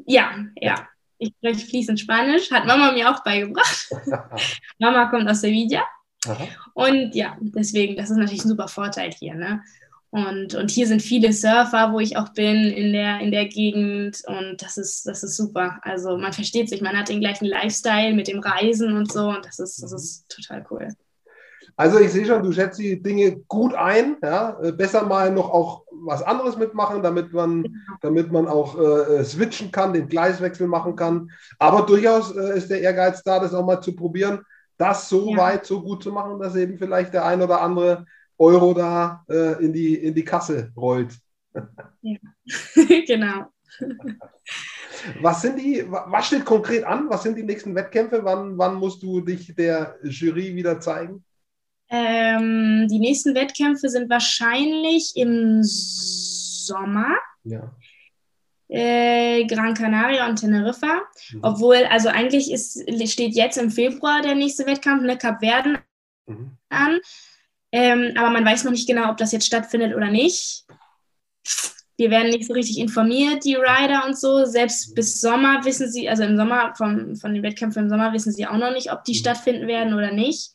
Ja, 0.04 0.44
ja. 0.60 0.86
Ich 1.18 1.32
spreche 1.36 1.66
fließend 1.66 2.00
Spanisch, 2.00 2.50
hat 2.50 2.66
Mama 2.66 2.92
mir 2.92 3.10
auch 3.10 3.22
beigebracht. 3.24 3.90
Mama 4.78 5.06
kommt 5.06 5.28
aus 5.28 5.40
Sevilla. 5.40 5.82
Aha. 6.26 6.48
Und 6.74 7.14
ja, 7.14 7.36
deswegen, 7.40 7.96
das 7.96 8.10
ist 8.10 8.16
natürlich 8.16 8.44
ein 8.44 8.48
super 8.48 8.68
Vorteil 8.68 9.10
hier. 9.12 9.34
Ne? 9.34 9.62
Und, 10.10 10.54
und 10.54 10.70
hier 10.70 10.86
sind 10.86 11.02
viele 11.02 11.32
Surfer, 11.32 11.92
wo 11.92 12.00
ich 12.00 12.16
auch 12.16 12.30
bin 12.30 12.64
in 12.64 12.92
der, 12.92 13.20
in 13.20 13.30
der 13.30 13.46
Gegend. 13.46 14.22
Und 14.26 14.62
das 14.62 14.78
ist, 14.78 15.06
das 15.06 15.22
ist 15.22 15.36
super. 15.36 15.78
Also 15.82 16.16
man 16.16 16.32
versteht 16.32 16.68
sich, 16.68 16.80
man 16.80 16.96
hat 16.96 17.08
den 17.08 17.20
gleichen 17.20 17.44
Lifestyle 17.44 18.14
mit 18.14 18.28
dem 18.28 18.38
Reisen 18.38 18.96
und 18.96 19.12
so. 19.12 19.28
Und 19.28 19.44
das 19.44 19.58
ist, 19.58 19.82
das 19.82 19.92
ist 19.92 20.28
total 20.28 20.64
cool. 20.70 20.88
Also 21.78 22.00
ich 22.00 22.10
sehe 22.10 22.26
schon, 22.26 22.42
du 22.42 22.50
schätzt 22.50 22.80
die 22.80 23.00
Dinge 23.00 23.36
gut 23.46 23.72
ein. 23.72 24.16
Ja? 24.20 24.58
Äh, 24.60 24.72
besser 24.72 25.06
mal 25.06 25.30
noch 25.30 25.48
auch 25.50 25.84
was 25.92 26.24
anderes 26.24 26.56
mitmachen, 26.56 27.04
damit 27.04 27.32
man, 27.32 27.62
genau. 27.62 27.76
damit 28.00 28.32
man 28.32 28.48
auch 28.48 28.76
äh, 28.76 29.24
switchen 29.24 29.70
kann, 29.70 29.92
den 29.92 30.08
Gleiswechsel 30.08 30.66
machen 30.66 30.96
kann. 30.96 31.30
Aber 31.60 31.82
durchaus 31.82 32.34
äh, 32.36 32.58
ist 32.58 32.68
der 32.68 32.80
Ehrgeiz 32.80 33.22
da, 33.22 33.38
das 33.38 33.54
auch 33.54 33.64
mal 33.64 33.80
zu 33.80 33.94
probieren, 33.94 34.40
das 34.76 35.08
so 35.08 35.30
ja. 35.30 35.36
weit, 35.36 35.66
so 35.66 35.80
gut 35.80 36.02
zu 36.02 36.10
machen, 36.10 36.40
dass 36.40 36.56
eben 36.56 36.78
vielleicht 36.78 37.14
der 37.14 37.24
ein 37.24 37.40
oder 37.42 37.60
andere 37.60 38.06
Euro 38.38 38.74
da 38.74 39.24
äh, 39.28 39.64
in, 39.64 39.72
die, 39.72 39.94
in 39.94 40.14
die 40.14 40.24
Kasse 40.24 40.72
rollt. 40.76 41.14
Ja, 42.02 42.18
genau. 43.06 43.52
Was 45.20 45.42
sind 45.42 45.60
die, 45.60 45.84
was 45.88 46.26
steht 46.26 46.44
konkret 46.44 46.82
an? 46.82 47.08
Was 47.08 47.22
sind 47.22 47.36
die 47.36 47.44
nächsten 47.44 47.76
Wettkämpfe? 47.76 48.24
Wann, 48.24 48.58
wann 48.58 48.74
musst 48.74 49.00
du 49.00 49.20
dich 49.20 49.54
der 49.54 49.96
Jury 50.02 50.56
wieder 50.56 50.80
zeigen? 50.80 51.24
Ähm, 51.90 52.86
die 52.90 52.98
nächsten 52.98 53.34
Wettkämpfe 53.34 53.88
sind 53.88 54.10
wahrscheinlich 54.10 55.12
im 55.16 55.60
Sommer. 55.62 57.16
Ja. 57.44 57.74
Äh, 58.68 59.46
Gran 59.46 59.72
Canaria 59.72 60.28
und 60.28 60.36
Teneriffa. 60.36 61.02
Mhm. 61.32 61.40
Obwohl, 61.42 61.84
also 61.90 62.10
eigentlich 62.10 62.52
ist, 62.52 62.84
steht 63.10 63.34
jetzt 63.34 63.56
im 63.56 63.70
Februar 63.70 64.20
der 64.20 64.34
nächste 64.34 64.66
Wettkampf, 64.66 65.02
ne, 65.02 65.16
Kap 65.16 65.40
Verden 65.40 65.78
mhm. 66.26 66.58
an. 66.68 66.98
Ähm, 67.72 68.12
aber 68.16 68.30
man 68.30 68.44
weiß 68.44 68.64
noch 68.64 68.72
nicht 68.72 68.86
genau, 68.86 69.10
ob 69.10 69.16
das 69.16 69.32
jetzt 69.32 69.46
stattfindet 69.46 69.94
oder 69.94 70.10
nicht. 70.10 70.66
Wir 71.96 72.10
werden 72.10 72.30
nicht 72.30 72.46
so 72.46 72.52
richtig 72.52 72.78
informiert, 72.78 73.44
die 73.44 73.56
Rider 73.56 74.04
und 74.06 74.18
so. 74.18 74.44
Selbst 74.44 74.90
mhm. 74.90 74.94
bis 74.94 75.20
Sommer 75.20 75.64
wissen 75.64 75.90
sie, 75.90 76.08
also 76.08 76.22
im 76.22 76.36
Sommer, 76.36 76.74
vom, 76.76 77.16
von 77.16 77.32
den 77.32 77.42
Wettkämpfen 77.42 77.84
im 77.84 77.88
Sommer 77.88 78.12
wissen 78.12 78.32
sie 78.32 78.46
auch 78.46 78.58
noch 78.58 78.72
nicht, 78.72 78.92
ob 78.92 79.04
die 79.04 79.12
mhm. 79.12 79.18
stattfinden 79.18 79.66
werden 79.66 79.94
oder 79.94 80.12
nicht. 80.12 80.52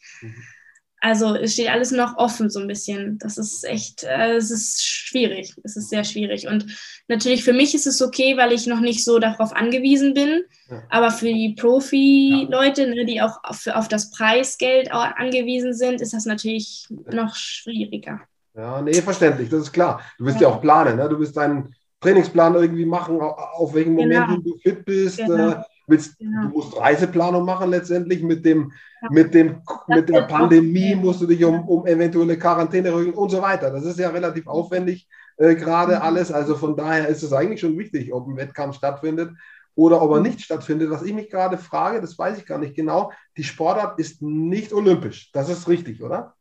Also 1.03 1.35
es 1.35 1.51
steht 1.51 1.69
alles 1.69 1.91
noch 1.91 2.15
offen 2.17 2.49
so 2.49 2.61
ein 2.61 2.67
bisschen. 2.67 3.17
Das 3.17 3.37
ist 3.37 3.65
echt, 3.65 4.03
äh, 4.03 4.35
es 4.37 4.49
ist 4.49 4.81
schwierig. 4.85 5.53
Es 5.61 5.75
ist 5.75 5.89
sehr 5.89 6.05
schwierig. 6.05 6.47
Und 6.47 6.65
natürlich 7.09 7.43
für 7.43 7.51
mich 7.51 7.75
ist 7.75 7.85
es 7.85 8.01
okay, 8.01 8.37
weil 8.37 8.53
ich 8.53 8.67
noch 8.67 8.79
nicht 8.79 9.03
so 9.03 9.19
darauf 9.19 9.53
angewiesen 9.53 10.13
bin. 10.13 10.43
Ja. 10.69 10.81
Aber 10.89 11.11
für 11.11 11.25
die 11.25 11.55
Profi-Leute, 11.59 12.87
ne, 12.87 13.03
die 13.03 13.21
auch 13.21 13.43
auf, 13.43 13.67
auf 13.67 13.89
das 13.89 14.11
Preisgeld 14.11 14.93
angewiesen 14.93 15.73
sind, 15.73 15.99
ist 15.99 16.13
das 16.13 16.25
natürlich 16.25 16.87
noch 17.11 17.35
schwieriger. 17.35 18.21
Ja, 18.55 18.81
nee, 18.81 18.93
verständlich, 18.93 19.49
das 19.49 19.63
ist 19.63 19.73
klar. 19.73 19.99
Du 20.17 20.23
willst 20.23 20.39
ja, 20.39 20.47
ja 20.47 20.55
auch 20.55 20.61
planen, 20.61 20.95
ne? 20.95 21.09
du 21.09 21.19
willst 21.19 21.35
deinen 21.35 21.75
Trainingsplan 21.99 22.55
irgendwie 22.55 22.85
machen, 22.85 23.19
auf 23.19 23.73
welchen 23.73 23.95
Momenten 23.95 24.41
genau. 24.41 24.55
du 24.55 24.57
fit 24.57 24.85
bist. 24.85 25.17
Genau. 25.17 25.49
Äh, 25.49 25.63
willst, 25.87 26.17
genau. 26.17 26.43
Du 26.43 26.49
musst 26.49 26.79
Reiseplanung 26.79 27.45
machen 27.45 27.69
letztendlich 27.69 28.23
mit 28.23 28.45
dem, 28.45 28.71
ja. 29.01 29.09
mit 29.11 29.33
dem, 29.33 29.61
mit 29.87 30.09
der 30.09 30.23
Pandemie 30.23 30.95
musst 30.95 31.21
du 31.21 31.27
dich 31.27 31.43
um, 31.43 31.67
um 31.67 31.85
eventuelle 31.85 32.37
Quarantäne 32.37 32.93
rücken 32.93 33.13
und 33.13 33.29
so 33.29 33.41
weiter. 33.41 33.71
Das 33.71 33.83
ist 33.83 33.99
ja 33.99 34.09
relativ 34.09 34.47
aufwendig 34.47 35.07
äh, 35.37 35.55
gerade 35.55 35.95
mhm. 35.95 36.01
alles. 36.01 36.31
Also 36.31 36.55
von 36.55 36.75
daher 36.75 37.07
ist 37.07 37.23
es 37.23 37.33
eigentlich 37.33 37.59
schon 37.59 37.77
wichtig, 37.77 38.13
ob 38.13 38.27
ein 38.27 38.37
Wettkampf 38.37 38.77
stattfindet 38.77 39.31
oder 39.75 40.01
ob 40.01 40.11
er 40.11 40.17
mhm. 40.17 40.23
nicht 40.23 40.41
stattfindet. 40.41 40.89
Was 40.89 41.03
ich 41.03 41.13
mich 41.13 41.29
gerade 41.29 41.57
frage, 41.57 42.01
das 42.01 42.17
weiß 42.17 42.37
ich 42.37 42.45
gar 42.45 42.59
nicht 42.59 42.75
genau. 42.75 43.11
Die 43.37 43.43
Sportart 43.43 43.99
ist 43.99 44.21
nicht 44.21 44.73
olympisch. 44.73 45.31
Das 45.31 45.49
ist 45.49 45.67
richtig, 45.67 46.01
oder? 46.03 46.35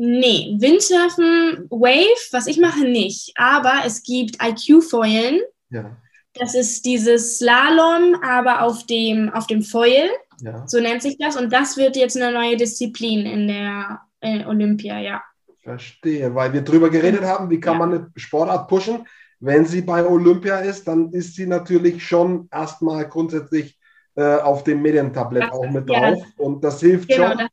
Nee, 0.00 0.56
Windsurfen, 0.60 1.66
Wave, 1.70 2.28
was 2.30 2.46
ich 2.46 2.58
mache, 2.58 2.84
nicht. 2.84 3.32
Aber 3.34 3.82
es 3.84 4.04
gibt 4.04 4.38
IQ-Foilen. 4.40 5.40
Ja. 5.70 5.96
Das 6.34 6.54
ist 6.54 6.84
dieses 6.84 7.38
Slalom, 7.38 8.16
aber 8.22 8.62
auf 8.62 8.86
dem, 8.86 9.30
auf 9.30 9.46
dem 9.46 9.62
Foil. 9.62 10.08
Ja. 10.40 10.66
So 10.66 10.80
nennt 10.80 11.02
sich 11.02 11.18
das. 11.18 11.36
Und 11.36 11.52
das 11.52 11.76
wird 11.76 11.96
jetzt 11.96 12.16
eine 12.16 12.32
neue 12.32 12.56
Disziplin 12.56 13.26
in 13.26 13.48
der 13.48 14.00
äh, 14.20 14.44
Olympia, 14.44 15.00
ja. 15.00 15.22
Verstehe, 15.62 16.34
weil 16.34 16.52
wir 16.52 16.62
darüber 16.62 16.90
geredet 16.90 17.22
haben, 17.22 17.50
wie 17.50 17.60
kann 17.60 17.74
ja. 17.74 17.78
man 17.78 17.94
eine 17.94 18.10
Sportart 18.16 18.68
pushen. 18.68 19.06
Wenn 19.40 19.66
sie 19.66 19.82
bei 19.82 20.04
Olympia 20.04 20.58
ist, 20.58 20.88
dann 20.88 21.12
ist 21.12 21.36
sie 21.36 21.46
natürlich 21.46 22.04
schon 22.04 22.48
erstmal 22.50 23.08
grundsätzlich 23.08 23.77
äh, 24.18 24.40
auf 24.40 24.64
dem 24.64 24.82
Medientablett 24.82 25.44
ja, 25.44 25.52
auch 25.52 25.70
mit 25.70 25.88
drauf. 25.88 26.20
Und 26.38 26.64
das 26.64 26.80
hilft 26.80 27.08
genau, 27.08 27.28
schon. 27.28 27.38
Das 27.38 27.48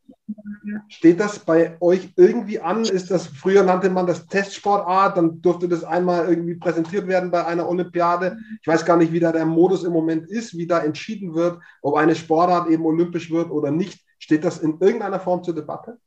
Steht 0.88 1.20
das 1.20 1.38
bei 1.38 1.78
euch 1.80 2.10
irgendwie 2.16 2.60
an? 2.60 2.86
Ist 2.86 3.12
das, 3.12 3.28
früher 3.28 3.62
nannte 3.62 3.88
man 3.92 4.08
das 4.08 4.26
Testsportart, 4.26 5.16
dann 5.16 5.40
durfte 5.44 5.70
das 5.70 5.84
einmal 5.84 6.28
irgendwie 6.28 6.56
präsentiert 6.56 7.08
werden 7.08 7.30
bei 7.30 7.46
einer 7.46 7.70
Olympiade. 7.70 8.40
Ich 8.62 8.68
weiß 8.68 8.84
gar 8.84 8.98
nicht, 8.98 9.14
wie 9.14 9.20
da 9.20 9.32
der 9.32 9.46
Modus 9.46 9.84
im 9.84 9.94
Moment 9.94 10.28
ist, 10.28 10.58
wie 10.58 10.66
da 10.66 10.80
entschieden 10.80 11.36
wird, 11.36 11.60
ob 11.84 11.96
eine 11.98 12.16
Sportart 12.16 12.68
eben 12.70 12.84
olympisch 12.84 13.30
wird 13.30 13.52
oder 13.52 13.70
nicht. 13.70 14.04
Steht 14.18 14.44
das 14.44 14.58
in 14.58 14.80
irgendeiner 14.80 15.20
Form 15.20 15.44
zur 15.44 15.54
Debatte? 15.54 16.00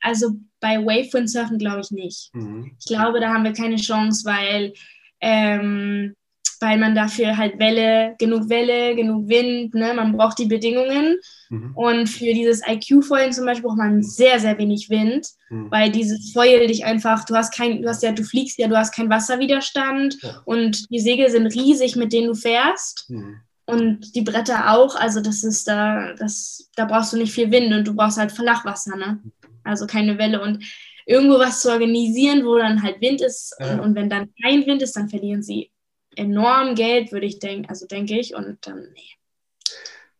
Also 0.00 0.36
bei 0.60 0.78
Wavewindsurfen 0.78 1.58
glaube 1.58 1.80
ich 1.80 1.90
nicht. 1.90 2.30
Mhm. 2.32 2.72
Ich 2.78 2.86
glaube, 2.86 3.20
da 3.20 3.34
haben 3.34 3.44
wir 3.44 3.52
keine 3.52 3.76
Chance, 3.76 4.24
weil 4.24 4.72
ähm, 5.20 6.14
weil 6.60 6.78
man 6.78 6.94
dafür 6.94 7.36
halt 7.36 7.58
Welle, 7.58 8.14
genug 8.18 8.48
Welle, 8.48 8.94
genug 8.96 9.28
Wind, 9.28 9.74
ne, 9.74 9.94
man 9.94 10.12
braucht 10.12 10.38
die 10.38 10.46
Bedingungen. 10.46 11.16
Mhm. 11.50 11.72
Und 11.74 12.06
für 12.08 12.32
dieses 12.32 12.62
IQ-Foilen 12.66 13.32
zum 13.32 13.46
Beispiel 13.46 13.68
braucht 13.68 13.78
man 13.78 14.02
sehr, 14.02 14.40
sehr 14.40 14.58
wenig 14.58 14.90
Wind, 14.90 15.28
mhm. 15.50 15.70
weil 15.70 15.90
dieses 15.90 16.32
Foil 16.32 16.66
dich 16.66 16.84
einfach, 16.84 17.24
du 17.24 17.34
hast 17.34 17.54
kein, 17.54 17.82
du 17.82 17.88
hast 17.88 18.02
ja, 18.02 18.12
du 18.12 18.24
fliegst 18.24 18.58
ja, 18.58 18.68
du 18.68 18.76
hast 18.76 18.94
keinen 18.94 19.10
Wasserwiderstand 19.10 20.16
ja. 20.22 20.42
und 20.44 20.90
die 20.90 21.00
Segel 21.00 21.30
sind 21.30 21.46
riesig, 21.46 21.96
mit 21.96 22.12
denen 22.12 22.28
du 22.28 22.34
fährst. 22.34 23.06
Mhm. 23.08 23.40
Und 23.66 24.14
die 24.14 24.22
Bretter 24.22 24.74
auch, 24.74 24.96
also 24.96 25.20
das 25.20 25.44
ist 25.44 25.68
da, 25.68 26.14
das, 26.14 26.70
da 26.74 26.86
brauchst 26.86 27.12
du 27.12 27.18
nicht 27.18 27.32
viel 27.32 27.50
Wind 27.50 27.72
und 27.74 27.86
du 27.86 27.94
brauchst 27.94 28.16
halt 28.16 28.32
Flachwasser, 28.32 28.96
ne? 28.96 29.20
Also 29.62 29.86
keine 29.86 30.16
Welle. 30.16 30.40
Und 30.40 30.64
irgendwo 31.04 31.38
was 31.38 31.60
zu 31.60 31.70
organisieren, 31.70 32.46
wo 32.46 32.56
dann 32.56 32.82
halt 32.82 33.00
Wind 33.02 33.20
ist. 33.20 33.54
Ja. 33.60 33.74
Und, 33.74 33.80
und, 33.80 33.94
wenn 33.94 34.08
dann 34.08 34.30
kein 34.42 34.64
Wind 34.64 34.80
ist, 34.80 34.96
dann 34.96 35.10
verlieren 35.10 35.42
sie 35.42 35.70
enorm 36.18 36.74
Geld, 36.74 37.12
würde 37.12 37.26
ich 37.26 37.38
denken, 37.38 37.68
also 37.68 37.86
denke 37.86 38.18
ich, 38.18 38.34
und 38.34 38.58
dann, 38.66 38.88
nee. 38.94 39.18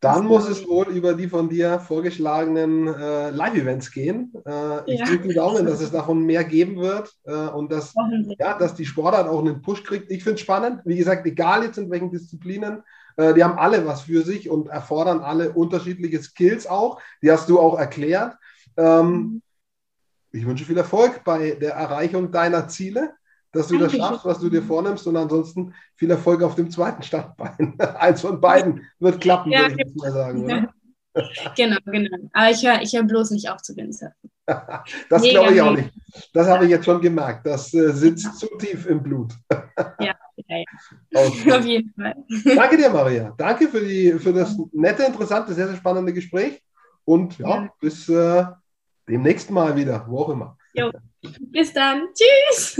Dann 0.01 0.25
muss 0.25 0.47
es 0.47 0.65
wohl 0.65 0.87
über 0.87 1.13
die 1.13 1.27
von 1.27 1.49
dir 1.49 1.77
vorgeschlagenen 1.77 2.87
äh, 2.87 3.31
Live-Events 3.31 3.91
gehen. 3.91 4.31
Äh, 4.45 4.93
ich 4.93 4.99
ja. 4.99 5.05
drücke 5.05 5.27
die 5.27 5.33
Daumen, 5.33 5.65
dass 5.65 5.81
es 5.81 5.91
davon 5.91 6.25
mehr 6.25 6.45
geben 6.45 6.77
wird 6.77 7.13
äh, 7.25 7.33
und 7.33 7.69
dass, 7.69 7.93
ja, 8.39 8.57
dass 8.57 8.75
die 8.75 8.85
Sportart 8.85 9.27
auch 9.27 9.39
einen 9.39 9.61
Push 9.61 9.83
kriegt. 9.83 10.09
Ich 10.09 10.23
finde 10.23 10.35
es 10.35 10.41
spannend. 10.41 10.81
Wie 10.85 10.95
gesagt, 10.95 11.25
egal 11.25 11.63
jetzt 11.65 11.77
in 11.77 11.91
welchen 11.91 12.11
Disziplinen, 12.11 12.81
äh, 13.17 13.33
die 13.33 13.43
haben 13.43 13.59
alle 13.59 13.85
was 13.85 14.03
für 14.03 14.21
sich 14.21 14.49
und 14.49 14.69
erfordern 14.69 15.19
alle 15.19 15.51
unterschiedliche 15.51 16.23
Skills 16.23 16.65
auch. 16.65 17.01
Die 17.21 17.29
hast 17.29 17.49
du 17.49 17.59
auch 17.59 17.77
erklärt. 17.77 18.37
Ähm, 18.77 19.11
mhm. 19.11 19.41
ich 20.31 20.45
wünsche 20.45 20.63
viel 20.63 20.77
Erfolg 20.77 21.25
bei 21.25 21.51
der 21.59 21.73
Erreichung 21.73 22.31
deiner 22.31 22.69
Ziele 22.69 23.15
dass 23.51 23.67
du 23.67 23.77
das 23.77 23.95
schaffst, 23.95 24.25
was 24.25 24.39
du 24.39 24.49
dir 24.49 24.61
vornimmst 24.61 25.07
und 25.07 25.17
ansonsten 25.17 25.73
viel 25.95 26.11
Erfolg 26.11 26.43
auf 26.43 26.55
dem 26.55 26.69
zweiten 26.69 27.03
Standbein. 27.03 27.75
Eins 27.99 28.21
von 28.21 28.39
beiden 28.39 28.85
wird 28.99 29.21
klappen, 29.21 29.51
ja, 29.51 29.69
würde 29.69 29.83
ich 29.85 29.95
mal 29.95 30.11
sagen. 30.11 30.43
Oder? 30.43 30.73
Genau, 31.55 31.77
genau. 31.85 32.17
Aber 32.33 32.51
ich 32.51 32.65
höre 32.65 32.81
ich 32.81 32.93
hör 32.93 33.03
bloß 33.03 33.31
nicht 33.31 33.49
auf 33.49 33.61
zu 33.61 33.75
Windsurfen. 33.75 34.31
das 35.09 35.23
glaube 35.23 35.53
ich 35.53 35.61
auch 35.61 35.75
nicht. 35.75 35.91
Das 36.33 36.47
habe 36.47 36.65
ich 36.65 36.71
jetzt 36.71 36.85
schon 36.85 37.01
gemerkt. 37.01 37.45
Das 37.45 37.73
äh, 37.73 37.91
sitzt 37.91 38.37
zu 38.37 38.47
tief 38.57 38.85
im 38.85 39.01
Blut. 39.01 39.33
ja, 39.99 40.15
ja, 40.35 40.57
ja. 40.57 40.63
Okay. 41.13 41.51
Auf 41.51 41.65
jeden 41.65 41.93
Fall. 41.93 42.15
Danke 42.55 42.77
dir, 42.77 42.89
Maria. 42.89 43.33
Danke 43.37 43.67
für, 43.67 43.81
die, 43.81 44.13
für 44.13 44.33
das 44.33 44.57
nette, 44.71 45.03
interessante, 45.03 45.53
sehr, 45.53 45.67
sehr 45.67 45.77
spannende 45.77 46.13
Gespräch. 46.13 46.61
Und 47.05 47.37
ja, 47.39 47.63
ja. 47.63 47.73
bis 47.79 48.07
äh, 48.07 48.45
demnächst 49.07 49.49
mal 49.49 49.75
wieder, 49.75 50.05
wo 50.07 50.19
auch 50.19 50.29
immer. 50.29 50.57
Jo. 50.73 50.91
Bis 51.39 51.73
dann. 51.73 52.07
Tschüss. 52.13 52.79